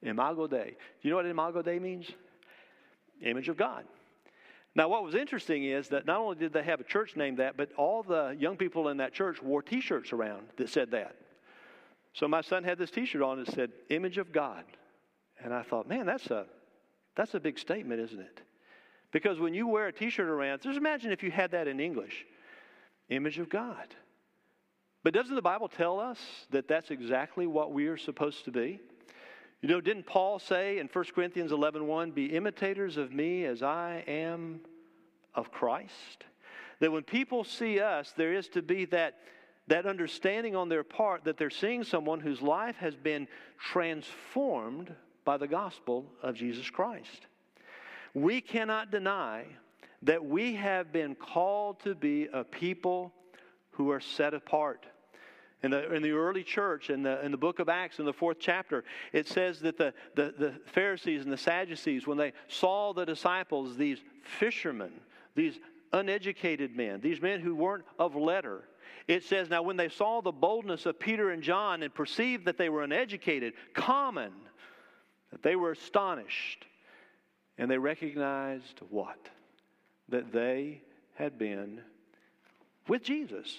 Imago 0.02 0.48
Dei. 0.48 0.72
Do 0.72 0.76
you 1.02 1.12
know 1.12 1.18
what 1.18 1.26
Imago 1.26 1.62
Dei 1.62 1.80
means? 1.80 2.08
Image 3.22 3.50
of 3.50 3.56
God. 3.56 3.86
Now, 4.76 4.90
what 4.90 5.04
was 5.04 5.16
interesting 5.16 5.64
is 5.64 5.88
that 5.90 6.06
not 6.06 6.20
only 6.20 6.36
did 6.36 6.52
they 6.52 6.64
have 6.64 6.82
a 6.82 6.84
church 6.84 7.16
named 7.16 7.38
that, 7.38 7.56
but 7.56 7.72
all 7.78 8.04
the 8.04 8.36
young 8.38 8.58
people 8.58 8.90
in 8.90 8.98
that 8.98 9.14
church 9.14 9.42
wore 9.42 9.62
t 9.62 9.80
shirts 9.80 10.12
around 10.12 10.48
that 10.58 10.70
said 10.70 10.92
that. 10.92 11.16
So 12.14 12.28
my 12.28 12.42
son 12.42 12.64
had 12.64 12.78
this 12.78 12.92
t 12.92 13.06
shirt 13.06 13.22
on 13.22 13.38
that 13.42 13.54
said, 13.54 13.72
Image 13.90 14.18
of 14.18 14.34
God. 14.34 14.66
And 15.44 15.54
I 15.54 15.64
thought, 15.64 15.88
man, 15.88 16.06
that's 16.06 16.28
a, 16.28 16.46
that's 17.16 17.34
a 17.34 17.40
big 17.40 17.60
statement, 17.60 18.02
isn't 18.02 18.20
it? 18.20 18.42
Because 19.12 19.40
when 19.40 19.54
you 19.54 19.68
wear 19.68 19.88
a 19.88 19.94
t 19.94 20.10
shirt 20.10 20.28
around, 20.28 20.62
just 20.62 20.78
imagine 20.78 21.12
if 21.12 21.24
you 21.24 21.32
had 21.32 21.52
that 21.52 21.68
in 21.68 21.80
English 21.80 22.26
image 23.10 23.40
of 23.40 23.50
God. 23.50 23.96
But 25.04 25.14
doesn't 25.14 25.36
the 25.36 25.42
Bible 25.42 25.68
tell 25.68 26.00
us 26.00 26.20
that 26.50 26.68
that's 26.68 26.90
exactly 26.90 27.46
what 27.46 27.72
we 27.72 27.88
are 27.88 27.98
supposed 27.98 28.46
to 28.46 28.52
be? 28.52 28.80
You 29.62 29.70
know, 29.70 29.80
didn't 29.80 30.06
Paul 30.06 30.40
say 30.40 30.80
in 30.80 30.88
1 30.88 31.06
Corinthians 31.16 31.52
11 31.52 31.86
1, 31.88 32.12
be 32.12 32.26
imitators 32.26 32.98
of 32.98 33.14
me 33.14 33.46
as 33.46 33.62
I 33.62 34.04
am 34.08 34.62
of 35.34 35.52
Christ? 35.52 36.26
That 36.80 36.92
when 36.92 37.04
people 37.04 37.44
see 37.44 37.80
us, 37.80 38.14
there 38.18 38.34
is 38.34 38.48
to 38.50 38.62
be 38.62 38.86
that, 38.86 39.20
that 39.68 39.86
understanding 39.86 40.56
on 40.56 40.70
their 40.70 40.84
part 40.84 41.24
that 41.24 41.38
they're 41.38 41.50
seeing 41.50 41.84
someone 41.84 42.20
whose 42.20 42.42
life 42.42 42.76
has 42.78 42.96
been 42.96 43.28
transformed 43.60 44.94
by 45.26 45.38
the 45.38 45.48
gospel 45.48 46.06
of 46.22 46.36
Jesus 46.36 46.70
Christ. 46.70 47.28
We 48.14 48.40
cannot 48.40 48.92
deny 48.92 49.46
that 50.04 50.24
we 50.24 50.56
have 50.56 50.94
been 50.94 51.16
called 51.16 51.80
to 51.82 51.96
be 51.96 52.28
a 52.32 52.44
people 52.44 53.12
who 53.72 53.92
are 53.92 54.00
set 54.00 54.34
apart. 54.34 54.86
In 55.64 55.72
the, 55.72 55.94
in 55.94 56.04
the 56.04 56.12
early 56.12 56.44
church, 56.44 56.92
in 56.92 57.02
the, 57.02 57.24
in 57.26 57.32
the 57.32 57.38
book 57.38 57.60
of 57.60 57.70
Acts, 57.70 57.98
in 57.98 58.06
the 58.06 58.14
fourth 58.14 58.38
chapter, 58.40 58.84
it 59.14 59.28
says 59.28 59.60
that 59.62 59.78
the, 59.78 59.94
the, 60.16 60.34
the 60.38 60.54
Pharisees 60.68 61.24
and 61.24 61.34
the 61.34 61.38
Sadducees, 61.38 62.06
when 62.06 62.18
they 62.18 62.34
saw 62.48 62.94
the 62.94 63.06
disciples, 63.06 63.76
these 63.76 63.98
fishermen, 64.22 64.92
these 65.34 65.60
uneducated 65.92 66.76
men, 66.76 67.02
these 67.02 67.22
men 67.22 67.40
who 67.40 67.56
weren't 67.56 67.86
of 67.98 68.16
letter, 68.16 68.66
it 69.08 69.24
says, 69.24 69.50
Now, 69.50 69.64
when 69.64 69.78
they 69.78 69.90
saw 69.90 70.22
the 70.22 70.32
boldness 70.32 70.86
of 70.86 71.00
Peter 71.00 71.32
and 71.32 71.42
John 71.42 71.84
and 71.84 71.94
perceived 71.94 72.46
that 72.46 72.58
they 72.58 72.70
were 72.70 72.84
uneducated, 72.84 73.54
common, 73.74 74.32
that 75.32 75.44
they 75.44 75.56
were 75.56 75.72
astonished. 75.72 76.66
And 77.58 77.72
they 77.72 77.78
recognized 77.78 78.82
what? 78.90 79.18
That 80.10 80.32
they 80.32 80.82
had 81.16 81.38
been 81.38 81.82
with 82.88 83.04
Jesus. 83.04 83.58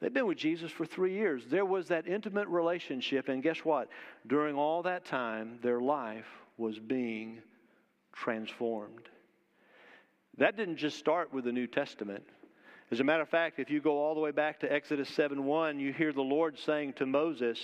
They've 0.00 0.12
been 0.12 0.26
with 0.26 0.38
Jesus 0.38 0.72
for 0.72 0.84
three 0.84 1.12
years. 1.12 1.44
There 1.48 1.64
was 1.64 1.88
that 1.88 2.08
intimate 2.08 2.48
relationship, 2.48 3.28
and 3.28 3.42
guess 3.42 3.58
what? 3.58 3.88
During 4.26 4.56
all 4.56 4.82
that 4.82 5.04
time, 5.04 5.58
their 5.62 5.80
life 5.80 6.26
was 6.56 6.78
being 6.78 7.40
transformed. 8.12 9.08
That 10.38 10.56
didn't 10.56 10.76
just 10.76 10.98
start 10.98 11.32
with 11.32 11.44
the 11.44 11.52
New 11.52 11.66
Testament. 11.66 12.24
As 12.92 13.00
a 13.00 13.04
matter 13.04 13.22
of 13.22 13.30
fact, 13.30 13.58
if 13.58 13.70
you 13.70 13.80
go 13.80 13.98
all 13.98 14.14
the 14.14 14.20
way 14.20 14.32
back 14.32 14.60
to 14.60 14.70
Exodus 14.70 15.08
7 15.08 15.42
1, 15.42 15.80
you 15.80 15.94
hear 15.94 16.12
the 16.12 16.20
Lord 16.20 16.58
saying 16.58 16.92
to 16.94 17.06
Moses, 17.06 17.58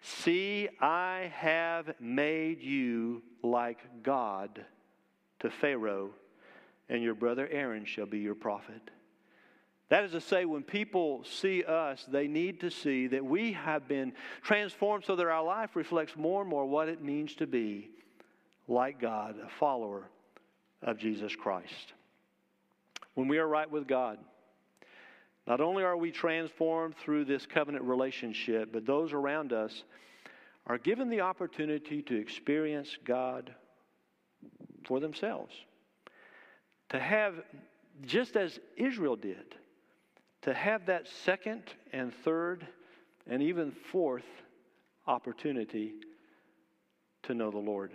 See, 0.00 0.66
I 0.80 1.30
have 1.34 1.92
made 2.00 2.62
you 2.62 3.22
like 3.42 3.80
God 4.02 4.64
to 5.40 5.50
Pharaoh, 5.50 6.12
and 6.88 7.02
your 7.02 7.14
brother 7.14 7.46
Aaron 7.52 7.84
shall 7.84 8.06
be 8.06 8.20
your 8.20 8.34
prophet. 8.34 8.80
That 9.90 10.04
is 10.04 10.12
to 10.12 10.22
say, 10.22 10.46
when 10.46 10.62
people 10.62 11.22
see 11.24 11.62
us, 11.64 12.06
they 12.10 12.26
need 12.26 12.60
to 12.60 12.70
see 12.70 13.08
that 13.08 13.22
we 13.22 13.52
have 13.52 13.86
been 13.86 14.14
transformed 14.40 15.04
so 15.04 15.16
that 15.16 15.26
our 15.26 15.44
life 15.44 15.76
reflects 15.76 16.16
more 16.16 16.40
and 16.40 16.48
more 16.48 16.64
what 16.64 16.88
it 16.88 17.04
means 17.04 17.34
to 17.34 17.46
be 17.46 17.90
like 18.68 18.98
God, 18.98 19.36
a 19.38 19.50
follower 19.50 20.08
of 20.80 20.96
Jesus 20.96 21.36
Christ. 21.36 21.92
When 23.12 23.28
we 23.28 23.36
are 23.36 23.46
right 23.46 23.70
with 23.70 23.86
God, 23.86 24.16
not 25.46 25.60
only 25.60 25.82
are 25.82 25.96
we 25.96 26.10
transformed 26.10 26.96
through 26.96 27.24
this 27.24 27.46
covenant 27.46 27.84
relationship, 27.84 28.70
but 28.72 28.86
those 28.86 29.12
around 29.12 29.52
us 29.52 29.84
are 30.66 30.78
given 30.78 31.08
the 31.08 31.20
opportunity 31.20 32.02
to 32.02 32.16
experience 32.16 32.96
God 33.04 33.52
for 34.84 35.00
themselves. 35.00 35.54
To 36.90 37.00
have, 37.00 37.42
just 38.02 38.36
as 38.36 38.60
Israel 38.76 39.16
did, 39.16 39.56
to 40.42 40.54
have 40.54 40.86
that 40.86 41.08
second 41.24 41.62
and 41.92 42.12
third 42.24 42.66
and 43.26 43.42
even 43.42 43.72
fourth 43.90 44.26
opportunity 45.06 45.94
to 47.24 47.34
know 47.34 47.50
the 47.50 47.58
Lord. 47.58 47.92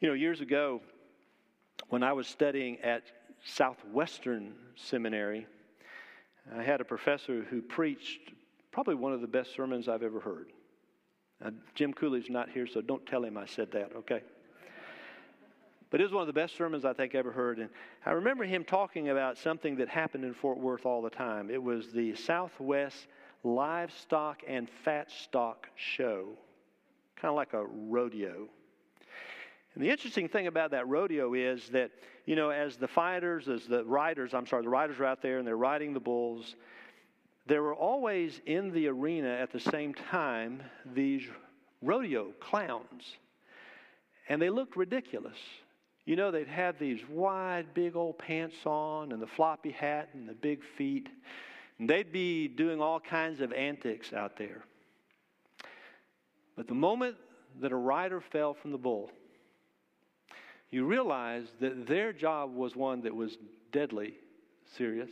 You 0.00 0.08
know, 0.08 0.14
years 0.14 0.40
ago, 0.40 0.80
when 1.88 2.02
I 2.02 2.12
was 2.12 2.26
studying 2.26 2.78
at 2.80 3.02
Southwestern 3.44 4.54
Seminary, 4.76 5.46
I 6.56 6.62
had 6.62 6.80
a 6.80 6.84
professor 6.84 7.44
who 7.48 7.62
preached 7.62 8.32
probably 8.70 8.94
one 8.94 9.12
of 9.12 9.20
the 9.20 9.26
best 9.26 9.54
sermons 9.54 9.88
I've 9.88 10.02
ever 10.02 10.20
heard. 10.20 10.52
Uh, 11.44 11.50
Jim 11.74 11.92
Cooley's 11.92 12.30
not 12.30 12.50
here, 12.50 12.66
so 12.66 12.80
don't 12.80 13.04
tell 13.06 13.24
him 13.24 13.36
I 13.36 13.46
said 13.46 13.70
that, 13.72 13.92
okay? 13.96 14.22
But 15.90 16.00
it 16.00 16.04
was 16.04 16.12
one 16.12 16.22
of 16.22 16.26
the 16.26 16.32
best 16.32 16.56
sermons 16.56 16.86
I 16.86 16.94
think 16.94 17.14
I 17.14 17.18
ever 17.18 17.32
heard. 17.32 17.58
And 17.58 17.68
I 18.06 18.12
remember 18.12 18.44
him 18.44 18.64
talking 18.64 19.10
about 19.10 19.36
something 19.36 19.76
that 19.76 19.88
happened 19.88 20.24
in 20.24 20.32
Fort 20.32 20.58
Worth 20.58 20.86
all 20.86 21.02
the 21.02 21.10
time. 21.10 21.50
It 21.50 21.62
was 21.62 21.92
the 21.92 22.14
Southwest 22.14 23.08
Livestock 23.44 24.42
and 24.48 24.70
Fat 24.84 25.10
Stock 25.10 25.68
Show, 25.76 26.28
kind 27.16 27.30
of 27.30 27.36
like 27.36 27.52
a 27.52 27.64
rodeo. 27.64 28.48
And 29.74 29.82
the 29.82 29.88
interesting 29.90 30.28
thing 30.28 30.46
about 30.46 30.70
that 30.72 30.86
rodeo 30.86 31.34
is 31.34 31.68
that, 31.70 31.90
you 32.26 32.36
know, 32.36 32.50
as 32.50 32.76
the 32.76 32.88
fighters, 32.88 33.48
as 33.48 33.66
the 33.66 33.84
riders, 33.84 34.34
I'm 34.34 34.46
sorry, 34.46 34.62
the 34.62 34.68
riders 34.68 34.98
are 35.00 35.06
out 35.06 35.22
there 35.22 35.38
and 35.38 35.46
they're 35.46 35.56
riding 35.56 35.94
the 35.94 36.00
bulls, 36.00 36.56
there 37.46 37.62
were 37.62 37.74
always 37.74 38.40
in 38.46 38.70
the 38.72 38.86
arena 38.88 39.28
at 39.28 39.50
the 39.50 39.60
same 39.60 39.94
time 39.94 40.62
these 40.94 41.22
rodeo 41.82 42.32
clowns. 42.40 43.16
and 44.28 44.40
they 44.40 44.50
looked 44.50 44.76
ridiculous. 44.76 45.36
You 46.04 46.16
know, 46.16 46.30
they'd 46.30 46.48
have 46.48 46.78
these 46.78 47.00
wide, 47.08 47.74
big 47.74 47.96
old 47.96 48.18
pants 48.18 48.56
on 48.64 49.12
and 49.12 49.20
the 49.20 49.26
floppy 49.26 49.70
hat 49.70 50.10
and 50.14 50.28
the 50.28 50.34
big 50.34 50.60
feet. 50.76 51.08
And 51.78 51.88
they'd 51.88 52.12
be 52.12 52.48
doing 52.48 52.80
all 52.80 53.00
kinds 53.00 53.40
of 53.40 53.52
antics 53.52 54.12
out 54.12 54.36
there. 54.36 54.64
But 56.56 56.68
the 56.68 56.74
moment 56.74 57.16
that 57.60 57.72
a 57.72 57.76
rider 57.76 58.20
fell 58.20 58.54
from 58.54 58.72
the 58.72 58.78
bull, 58.78 59.10
you 60.72 60.86
realize 60.86 61.46
that 61.60 61.86
their 61.86 62.12
job 62.12 62.54
was 62.54 62.74
one 62.74 63.02
that 63.02 63.14
was 63.14 63.36
deadly 63.70 64.14
serious. 64.76 65.10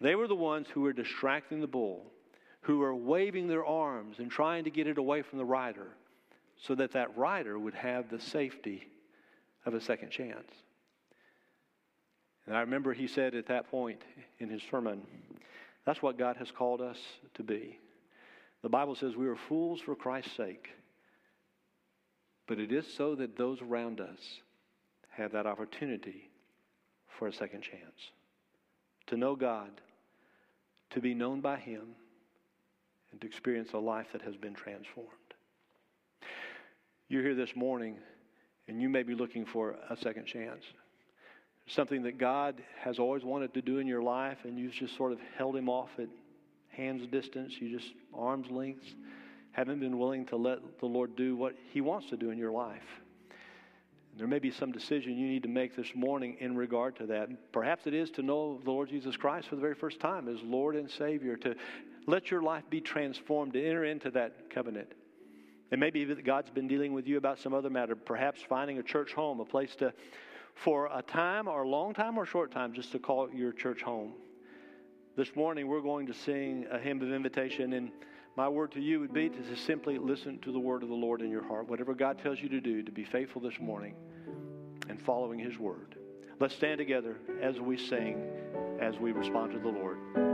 They 0.00 0.14
were 0.14 0.28
the 0.28 0.36
ones 0.36 0.68
who 0.72 0.82
were 0.82 0.92
distracting 0.92 1.60
the 1.60 1.66
bull, 1.66 2.04
who 2.60 2.78
were 2.78 2.94
waving 2.94 3.48
their 3.48 3.64
arms 3.64 4.18
and 4.18 4.30
trying 4.30 4.64
to 4.64 4.70
get 4.70 4.86
it 4.86 4.98
away 4.98 5.22
from 5.22 5.38
the 5.38 5.44
rider 5.44 5.88
so 6.56 6.74
that 6.74 6.92
that 6.92 7.16
rider 7.16 7.58
would 7.58 7.74
have 7.74 8.10
the 8.10 8.20
safety 8.20 8.86
of 9.64 9.74
a 9.74 9.80
second 9.80 10.10
chance. 10.10 10.50
And 12.46 12.56
I 12.56 12.60
remember 12.60 12.92
he 12.92 13.06
said 13.06 13.34
at 13.34 13.46
that 13.46 13.70
point 13.70 14.02
in 14.38 14.48
his 14.48 14.62
sermon, 14.70 15.02
that's 15.84 16.02
what 16.02 16.18
God 16.18 16.36
has 16.36 16.50
called 16.50 16.80
us 16.80 16.98
to 17.34 17.42
be. 17.42 17.78
The 18.62 18.68
Bible 18.68 18.94
says 18.94 19.16
we 19.16 19.28
are 19.28 19.36
fools 19.36 19.80
for 19.80 19.94
Christ's 19.94 20.36
sake, 20.36 20.68
but 22.48 22.58
it 22.58 22.72
is 22.72 22.86
so 22.96 23.14
that 23.14 23.36
those 23.36 23.60
around 23.60 24.00
us 24.00 24.18
have 25.10 25.32
that 25.32 25.46
opportunity 25.46 26.30
for 27.18 27.28
a 27.28 27.32
second 27.32 27.60
chance 27.60 28.10
to 29.06 29.16
know 29.16 29.36
God, 29.36 29.70
to 30.90 31.00
be 31.00 31.14
known 31.14 31.40
by 31.40 31.56
Him, 31.56 31.82
and 33.10 33.20
to 33.20 33.26
experience 33.26 33.70
a 33.72 33.78
life 33.78 34.06
that 34.12 34.22
has 34.22 34.36
been 34.36 34.54
transformed. 34.54 35.08
You're 37.08 37.22
here 37.22 37.34
this 37.34 37.56
morning, 37.56 37.96
and 38.66 38.82
you 38.82 38.88
may 38.88 39.02
be 39.02 39.14
looking 39.14 39.46
for 39.46 39.76
a 39.88 39.96
second 39.96 40.26
chance. 40.26 40.62
Something 41.66 42.02
that 42.02 42.18
God 42.18 42.62
has 42.82 42.98
always 42.98 43.24
wanted 43.24 43.54
to 43.54 43.62
do 43.62 43.78
in 43.78 43.86
your 43.86 44.02
life, 44.02 44.38
and 44.44 44.58
you've 44.58 44.72
just 44.72 44.96
sort 44.96 45.12
of 45.12 45.18
held 45.36 45.56
Him 45.56 45.70
off 45.70 45.90
at 45.98 46.08
hand's 46.70 47.06
distance, 47.06 47.54
you 47.60 47.76
just 47.76 47.92
arm's 48.14 48.50
length, 48.50 48.84
haven't 49.52 49.80
been 49.80 49.98
willing 49.98 50.26
to 50.26 50.36
let 50.36 50.78
the 50.78 50.86
Lord 50.86 51.16
do 51.16 51.36
what 51.36 51.54
He 51.72 51.80
wants 51.80 52.08
to 52.10 52.16
do 52.16 52.30
in 52.30 52.38
your 52.38 52.52
life. 52.52 53.00
There 54.16 54.26
may 54.26 54.40
be 54.40 54.50
some 54.50 54.72
decision 54.72 55.16
you 55.16 55.28
need 55.28 55.44
to 55.44 55.48
make 55.48 55.76
this 55.76 55.94
morning 55.94 56.36
in 56.40 56.56
regard 56.56 56.96
to 56.96 57.06
that. 57.06 57.52
Perhaps 57.52 57.86
it 57.86 57.94
is 57.94 58.10
to 58.12 58.22
know 58.22 58.60
the 58.64 58.70
Lord 58.70 58.88
Jesus 58.88 59.16
Christ 59.16 59.48
for 59.48 59.54
the 59.54 59.60
very 59.60 59.76
first 59.76 60.00
time 60.00 60.28
as 60.28 60.42
Lord 60.42 60.74
and 60.74 60.90
Savior, 60.90 61.36
to 61.36 61.54
let 62.06 62.30
your 62.30 62.42
life 62.42 62.64
be 62.68 62.80
transformed, 62.80 63.52
to 63.52 63.64
enter 63.64 63.84
into 63.84 64.10
that 64.10 64.50
covenant. 64.50 64.92
It 65.70 65.78
may 65.78 65.90
be 65.90 66.04
that 66.06 66.24
God's 66.24 66.50
been 66.50 66.66
dealing 66.66 66.94
with 66.94 67.06
you 67.06 67.16
about 67.16 67.38
some 67.38 67.54
other 67.54 67.70
matter, 67.70 67.94
perhaps 67.94 68.40
finding 68.42 68.78
a 68.78 68.82
church 68.82 69.12
home, 69.12 69.38
a 69.38 69.44
place 69.44 69.76
to, 69.76 69.92
for 70.54 70.88
a 70.92 71.02
time 71.02 71.46
or 71.46 71.62
a 71.62 71.68
long 71.68 71.94
time 71.94 72.18
or 72.18 72.24
a 72.24 72.26
short 72.26 72.50
time, 72.50 72.72
just 72.72 72.90
to 72.92 72.98
call 72.98 73.30
your 73.30 73.52
church 73.52 73.82
home. 73.82 74.14
This 75.16 75.36
morning, 75.36 75.68
we're 75.68 75.80
going 75.80 76.06
to 76.06 76.14
sing 76.14 76.66
a 76.70 76.78
hymn 76.78 77.02
of 77.02 77.12
invitation, 77.12 77.74
and 77.74 77.90
my 78.38 78.48
word 78.48 78.70
to 78.70 78.80
you 78.80 79.00
would 79.00 79.12
be 79.12 79.28
to 79.28 79.56
simply 79.66 79.98
listen 79.98 80.38
to 80.38 80.52
the 80.52 80.60
word 80.60 80.84
of 80.84 80.88
the 80.88 80.94
Lord 80.94 81.22
in 81.22 81.28
your 81.28 81.44
heart. 81.44 81.68
Whatever 81.68 81.92
God 81.92 82.20
tells 82.22 82.40
you 82.40 82.48
to 82.50 82.60
do, 82.60 82.84
to 82.84 82.92
be 82.92 83.02
faithful 83.02 83.42
this 83.42 83.58
morning 83.60 83.96
and 84.88 85.02
following 85.02 85.40
His 85.40 85.58
word. 85.58 85.96
Let's 86.38 86.54
stand 86.54 86.78
together 86.78 87.16
as 87.42 87.58
we 87.58 87.76
sing, 87.76 88.22
as 88.80 88.96
we 89.00 89.10
respond 89.10 89.54
to 89.54 89.58
the 89.58 89.66
Lord. 89.66 90.27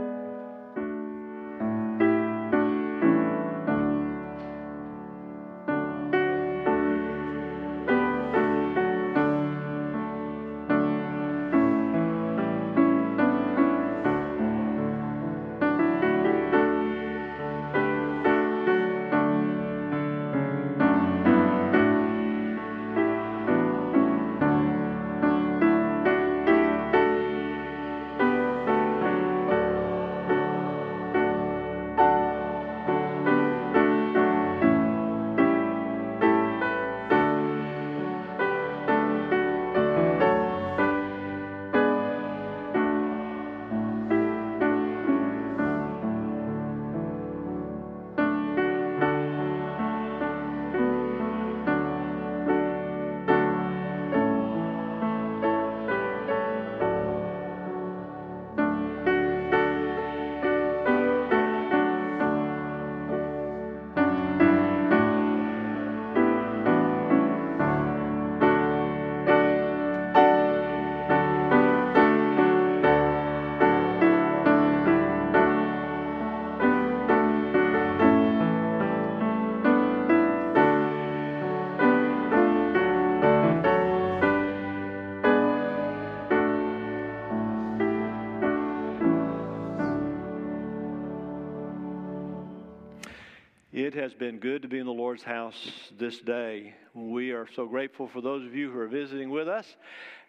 It 93.95 94.01
has 94.01 94.13
been 94.13 94.39
good 94.39 94.61
to 94.63 94.67
be 94.67 94.77
in 94.77 94.85
the 94.85 94.91
Lord's 94.91 95.23
house 95.23 95.55
this 95.97 96.19
day. 96.19 96.73
We 96.93 97.31
are 97.31 97.47
so 97.55 97.65
grateful 97.65 98.09
for 98.09 98.19
those 98.19 98.45
of 98.45 98.53
you 98.53 98.69
who 98.69 98.77
are 98.77 98.89
visiting 98.89 99.29
with 99.29 99.47
us 99.47 99.65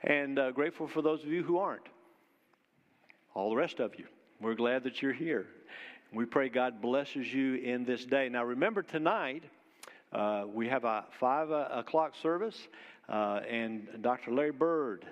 and 0.04 0.38
uh, 0.38 0.52
grateful 0.52 0.86
for 0.86 1.02
those 1.02 1.24
of 1.24 1.30
you 1.30 1.42
who 1.42 1.58
aren't. 1.58 1.88
All 3.34 3.50
the 3.50 3.56
rest 3.56 3.80
of 3.80 3.98
you. 3.98 4.04
We're 4.40 4.54
glad 4.54 4.84
that 4.84 5.02
you're 5.02 5.12
here. 5.12 5.46
We 6.12 6.26
pray 6.26 6.48
God 6.48 6.80
blesses 6.80 7.26
you 7.34 7.54
in 7.54 7.84
this 7.84 8.04
day. 8.04 8.28
Now, 8.28 8.44
remember 8.44 8.84
tonight, 8.84 9.42
uh, 10.12 10.44
we 10.46 10.68
have 10.68 10.84
a 10.84 11.04
five 11.18 11.50
uh, 11.50 11.66
o'clock 11.72 12.12
service, 12.22 12.68
uh, 13.08 13.40
and 13.50 13.88
Dr. 14.00 14.30
Larry 14.30 14.52
Bird 14.52 15.04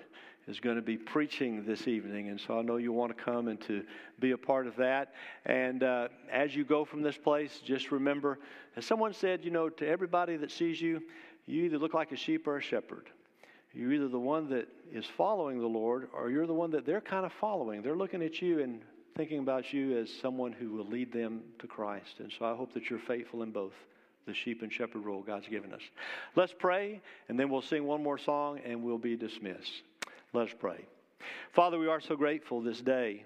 is 0.47 0.59
going 0.59 0.75
to 0.75 0.81
be 0.81 0.97
preaching 0.97 1.65
this 1.65 1.87
evening. 1.87 2.29
And 2.29 2.39
so 2.39 2.59
I 2.59 2.61
know 2.61 2.77
you 2.77 2.93
want 2.93 3.15
to 3.15 3.23
come 3.23 3.47
and 3.47 3.59
to 3.61 3.83
be 4.19 4.31
a 4.31 4.37
part 4.37 4.67
of 4.67 4.75
that. 4.75 5.13
And 5.45 5.83
uh, 5.83 6.09
as 6.31 6.55
you 6.55 6.63
go 6.63 6.85
from 6.85 7.01
this 7.01 7.17
place, 7.17 7.59
just 7.63 7.91
remember, 7.91 8.39
as 8.75 8.85
someone 8.85 9.13
said, 9.13 9.43
you 9.43 9.51
know, 9.51 9.69
to 9.69 9.87
everybody 9.87 10.37
that 10.37 10.51
sees 10.51 10.79
you, 10.79 11.01
you 11.47 11.63
either 11.63 11.77
look 11.77 11.93
like 11.93 12.11
a 12.11 12.15
sheep 12.15 12.47
or 12.47 12.57
a 12.57 12.61
shepherd. 12.61 13.09
You're 13.73 13.91
either 13.91 14.07
the 14.07 14.19
one 14.19 14.49
that 14.51 14.67
is 14.93 15.05
following 15.05 15.59
the 15.59 15.67
Lord 15.67 16.07
or 16.13 16.29
you're 16.29 16.47
the 16.47 16.53
one 16.53 16.71
that 16.71 16.85
they're 16.85 17.01
kind 17.01 17.25
of 17.25 17.33
following. 17.33 17.81
They're 17.81 17.95
looking 17.95 18.21
at 18.23 18.41
you 18.41 18.61
and 18.61 18.81
thinking 19.17 19.39
about 19.39 19.73
you 19.73 19.97
as 19.97 20.09
someone 20.09 20.53
who 20.53 20.71
will 20.71 20.85
lead 20.85 21.11
them 21.11 21.41
to 21.59 21.67
Christ. 21.67 22.19
And 22.19 22.31
so 22.37 22.45
I 22.45 22.55
hope 22.55 22.73
that 22.73 22.89
you're 22.89 22.99
faithful 22.99 23.43
in 23.43 23.51
both 23.51 23.73
the 24.25 24.33
sheep 24.33 24.61
and 24.61 24.71
shepherd 24.71 25.05
role 25.05 25.21
God's 25.21 25.47
given 25.47 25.73
us. 25.73 25.81
Let's 26.35 26.53
pray, 26.57 27.01
and 27.29 27.39
then 27.39 27.49
we'll 27.49 27.61
sing 27.61 27.85
one 27.85 28.01
more 28.01 28.17
song 28.17 28.59
and 28.65 28.83
we'll 28.83 28.97
be 28.97 29.15
dismissed. 29.15 29.83
Let 30.35 30.49
us 30.49 30.55
pray. 30.59 30.85
Father, 31.53 31.79
we 31.79 31.87
are 31.87 32.01
so 32.01 32.17
grateful 32.17 32.59
this 32.59 32.81
day 32.81 33.23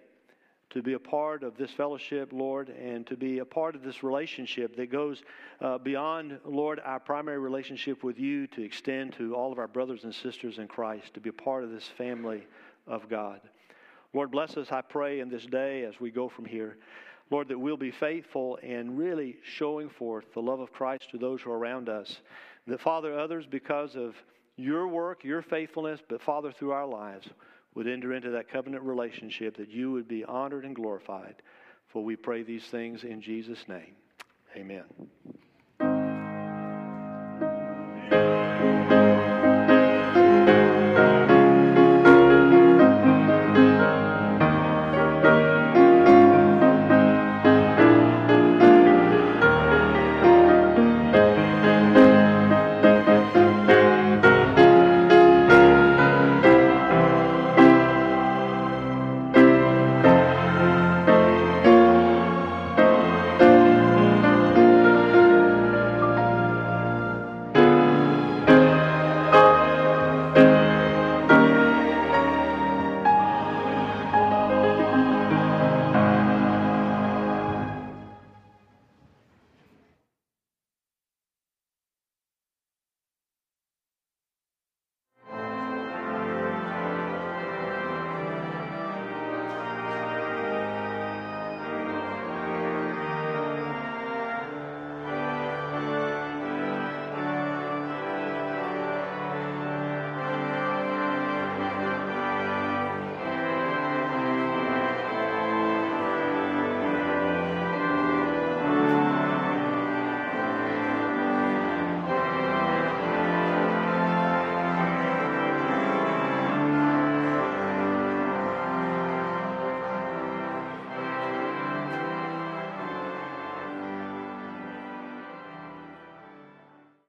to 0.69 0.83
be 0.83 0.93
a 0.93 0.99
part 0.99 1.41
of 1.41 1.57
this 1.57 1.71
fellowship, 1.71 2.29
Lord, 2.31 2.69
and 2.69 3.07
to 3.07 3.17
be 3.17 3.39
a 3.39 3.45
part 3.45 3.73
of 3.73 3.81
this 3.81 4.03
relationship 4.03 4.75
that 4.75 4.91
goes 4.91 5.23
uh, 5.59 5.79
beyond, 5.79 6.37
Lord, 6.45 6.79
our 6.85 6.99
primary 6.99 7.39
relationship 7.39 8.03
with 8.03 8.19
you 8.19 8.45
to 8.45 8.61
extend 8.61 9.13
to 9.13 9.33
all 9.33 9.51
of 9.51 9.57
our 9.57 9.67
brothers 9.67 10.03
and 10.03 10.13
sisters 10.13 10.59
in 10.59 10.67
Christ, 10.67 11.15
to 11.15 11.19
be 11.19 11.29
a 11.29 11.33
part 11.33 11.63
of 11.63 11.71
this 11.71 11.87
family 11.97 12.43
of 12.85 13.09
God. 13.09 13.41
Lord, 14.13 14.29
bless 14.29 14.55
us, 14.55 14.71
I 14.71 14.81
pray, 14.81 15.19
in 15.19 15.29
this 15.29 15.47
day 15.47 15.85
as 15.85 15.99
we 15.99 16.11
go 16.11 16.29
from 16.29 16.45
here. 16.45 16.77
Lord, 17.31 17.47
that 17.47 17.57
we'll 17.57 17.75
be 17.75 17.89
faithful 17.89 18.57
in 18.57 18.95
really 18.95 19.37
showing 19.41 19.89
forth 19.89 20.31
the 20.35 20.43
love 20.43 20.59
of 20.59 20.71
Christ 20.71 21.09
to 21.09 21.17
those 21.17 21.41
who 21.41 21.49
are 21.49 21.57
around 21.57 21.89
us. 21.89 22.21
That, 22.67 22.79
Father, 22.79 23.17
others, 23.17 23.47
because 23.47 23.95
of 23.95 24.13
your 24.59 24.87
work, 24.87 25.23
your 25.23 25.41
faithfulness, 25.41 25.99
but 26.07 26.21
Father, 26.21 26.51
through 26.51 26.71
our 26.71 26.85
lives, 26.85 27.27
would 27.75 27.87
enter 27.87 28.13
into 28.13 28.31
that 28.31 28.49
covenant 28.49 28.83
relationship 28.83 29.57
that 29.57 29.69
you 29.69 29.91
would 29.91 30.07
be 30.07 30.25
honored 30.25 30.65
and 30.65 30.75
glorified. 30.75 31.35
For 31.87 32.03
we 32.03 32.15
pray 32.15 32.43
these 32.43 32.65
things 32.65 33.03
in 33.03 33.21
Jesus' 33.21 33.67
name. 33.67 33.95
Amen. 34.55 34.83